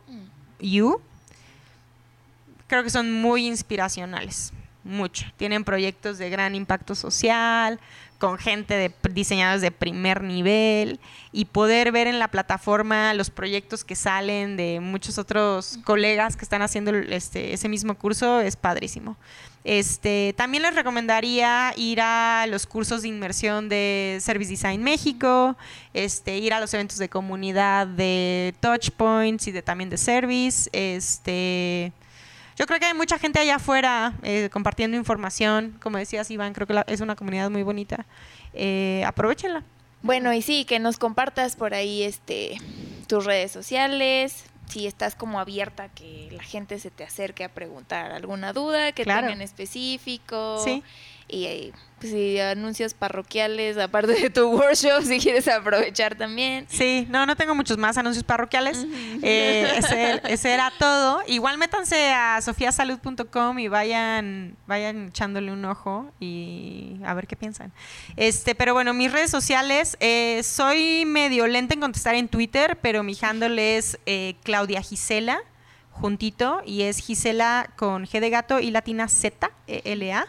Creo 2.68 2.84
que 2.84 2.90
son 2.90 3.14
muy 3.14 3.48
inspiracionales. 3.48 4.52
mucho. 4.84 5.26
Tienen 5.36 5.66
proyectos 5.66 6.18
de 6.18 6.30
gran 6.30 6.56
impacto 6.56 6.96
social, 6.96 7.78
con 8.18 8.38
gente 8.38 8.74
de 8.74 8.92
diseñadores 9.12 9.62
de 9.62 9.72
primer 9.72 10.24
nivel 10.24 11.00
y 11.32 11.46
poder 11.46 11.92
ver 11.92 12.08
en 12.08 12.20
la 12.20 12.30
plataforma 12.30 13.14
los 13.14 13.30
proyectos 13.30 13.84
que 13.84 13.96
salen 13.96 14.58
de 14.58 14.80
muchos 14.80 15.18
otros 15.18 15.78
colegas 15.84 16.36
que 16.36 16.44
están 16.44 16.62
haciendo 16.62 16.92
este, 16.92 17.54
ese 17.54 17.70
mismo 17.70 17.96
curso 17.96 18.40
es 18.40 18.56
padrísimo. 18.56 19.18
Este, 19.64 20.34
también 20.38 20.64
les 20.64 20.76
recomendaría 20.76 21.74
ir 21.76 22.00
a 22.02 22.46
los 22.48 22.66
cursos 22.66 23.02
de 23.02 23.10
inmersión 23.10 23.68
de 23.68 24.18
Service 24.22 24.50
Design 24.50 24.82
México, 24.82 25.58
este, 25.94 26.38
ir 26.38 26.54
a 26.54 26.60
los 26.62 26.74
eventos 26.74 26.98
de 26.98 27.10
comunidad 27.10 27.86
de 27.86 28.56
Touchpoints 28.62 29.48
y 29.48 29.52
de, 29.52 29.62
también 29.62 29.90
de 29.90 29.98
Service. 29.98 30.70
Este, 30.72 31.92
yo 32.56 32.66
creo 32.66 32.80
que 32.80 32.86
hay 32.86 32.94
mucha 32.94 33.20
gente 33.20 33.40
allá 33.40 33.56
afuera 33.56 34.14
eh, 34.24 34.50
compartiendo 34.54 34.96
información. 34.96 35.78
Como 35.82 35.98
decías, 35.98 36.32
Iván, 36.32 36.54
creo 36.54 36.66
que 36.66 36.74
la- 36.74 36.86
es 36.88 37.02
una 37.02 37.16
comunidad 37.16 37.50
muy 37.50 37.64
bonita. 37.64 38.06
Eh, 38.54 39.04
aprovechenla. 39.06 39.64
Bueno, 40.02 40.32
y 40.34 40.42
sí, 40.42 40.64
que 40.64 40.80
nos 40.80 40.98
compartas 40.98 41.56
por 41.56 41.74
ahí 41.74 42.04
este 42.04 42.58
tus 43.08 43.26
redes 43.26 43.52
sociales, 43.52 44.46
si 44.70 44.88
estás 44.88 45.16
como 45.16 45.40
abierta 45.40 45.84
a 45.84 45.90
que 45.90 46.30
la 46.32 46.44
gente 46.44 46.80
se 46.80 46.92
te 46.92 47.04
acerque 47.04 47.44
a 47.44 47.50
preguntar 47.54 48.12
alguna 48.12 48.54
duda 48.54 48.92
que 48.92 49.04
Claro. 49.04 49.28
tengan 49.28 49.42
específico. 49.42 50.62
Sí. 50.64 50.84
Y 51.28 51.46
eh, 51.46 51.70
pues, 51.72 51.84
si 52.02 52.40
anuncios 52.40 52.94
parroquiales, 52.94 53.78
aparte 53.78 54.14
de 54.14 54.30
tu 54.30 54.48
workshop, 54.52 55.04
si 55.04 55.20
quieres 55.20 55.48
aprovechar 55.48 56.16
también. 56.16 56.66
Sí, 56.70 57.08
no, 57.10 57.26
no 57.26 57.36
tengo 57.36 57.56
muchos 57.56 57.78
más 57.78 57.98
anuncios 57.98 58.24
parroquiales. 58.24 58.86
Eh, 59.24 59.68
ese, 59.78 60.22
ese 60.26 60.54
era 60.54 60.72
todo. 60.78 61.22
Igual 61.28 61.58
métanse 61.58 62.12
a 62.14 62.40
sofiasalud.com 62.42 63.60
y 63.60 63.68
vayan, 63.68 64.56
vayan 64.68 65.08
echándole 65.08 65.52
un 65.52 65.66
ojo 65.66 66.12
y 66.20 66.98
a 67.04 67.14
ver 67.14 67.28
qué 67.28 67.36
piensan. 67.36 67.72
Este, 68.16 68.54
pero 68.56 68.74
bueno, 68.74 68.94
mis 68.94 69.12
redes 69.12 69.32
sociales, 69.32 69.98
eh, 70.00 70.42
soy 70.44 71.06
medio 71.06 71.48
lenta 71.48 71.74
en 71.74 71.80
contestar 71.80 72.16
en 72.16 72.28
Twitter, 72.28 72.78
pero 72.82 73.04
mi 73.04 73.18
handle 73.20 73.78
es 73.78 73.98
eh, 74.06 74.36
Claudia 74.44 74.82
Gisela, 74.82 75.40
juntito, 75.92 76.62
y 76.66 76.84
es 76.84 77.00
Gisela 77.00 77.72
con 77.76 78.06
G 78.06 78.20
de 78.20 78.30
gato 78.30 78.60
y 78.60 78.70
latina 78.70 79.08
Z, 79.08 79.50
E, 79.66 79.82
L 79.86 80.14
A. 80.14 80.28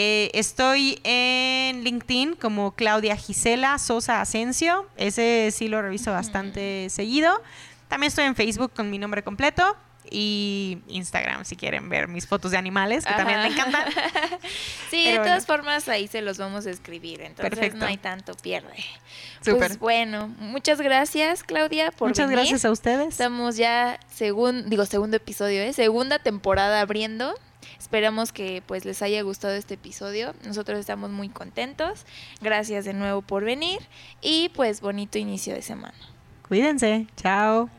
Eh, 0.00 0.30
estoy 0.32 1.00
en 1.02 1.82
LinkedIn 1.82 2.36
como 2.36 2.70
Claudia 2.70 3.16
Gisela 3.16 3.80
Sosa 3.80 4.20
Asensio. 4.20 4.86
Ese 4.96 5.50
sí 5.52 5.66
lo 5.66 5.82
reviso 5.82 6.12
bastante 6.12 6.86
seguido. 6.88 7.42
También 7.88 8.06
estoy 8.06 8.26
en 8.26 8.36
Facebook 8.36 8.70
con 8.72 8.90
mi 8.90 8.98
nombre 8.98 9.24
completo. 9.24 9.76
Y 10.08 10.78
Instagram, 10.86 11.44
si 11.44 11.56
quieren 11.56 11.88
ver 11.88 12.06
mis 12.06 12.28
fotos 12.28 12.52
de 12.52 12.58
animales, 12.58 13.04
que 13.04 13.12
también 13.12 13.40
me 13.40 13.48
encantan. 13.48 13.86
Sí, 14.88 15.02
Pero 15.04 15.04
de 15.04 15.18
bueno. 15.18 15.24
todas 15.24 15.46
formas 15.46 15.88
ahí 15.88 16.06
se 16.06 16.22
los 16.22 16.38
vamos 16.38 16.64
a 16.66 16.70
escribir, 16.70 17.20
entonces 17.20 17.50
Perfecto. 17.50 17.78
no 17.78 17.86
hay 17.86 17.96
tanto 17.96 18.34
pierde. 18.34 18.76
Súper. 19.40 19.58
Pues 19.58 19.78
bueno, 19.80 20.28
muchas 20.38 20.80
gracias 20.80 21.42
Claudia 21.42 21.90
por 21.90 22.08
Muchas 22.08 22.28
venir. 22.28 22.38
gracias 22.38 22.64
a 22.64 22.70
ustedes. 22.70 23.08
Estamos 23.08 23.56
ya 23.56 23.98
segun, 24.08 24.70
digo 24.70 24.86
segundo 24.86 25.16
episodio, 25.16 25.60
¿eh? 25.60 25.72
segunda 25.72 26.20
temporada 26.20 26.80
abriendo. 26.80 27.34
Esperamos 27.78 28.32
que 28.32 28.62
pues 28.66 28.84
les 28.84 29.02
haya 29.02 29.22
gustado 29.22 29.54
este 29.54 29.74
episodio. 29.74 30.34
Nosotros 30.44 30.78
estamos 30.78 31.10
muy 31.10 31.28
contentos. 31.28 32.04
Gracias 32.40 32.84
de 32.84 32.92
nuevo 32.92 33.22
por 33.22 33.44
venir 33.44 33.78
y 34.20 34.50
pues 34.50 34.80
bonito 34.80 35.18
inicio 35.18 35.54
de 35.54 35.62
semana. 35.62 35.94
Cuídense. 36.48 37.06
Chao. 37.16 37.77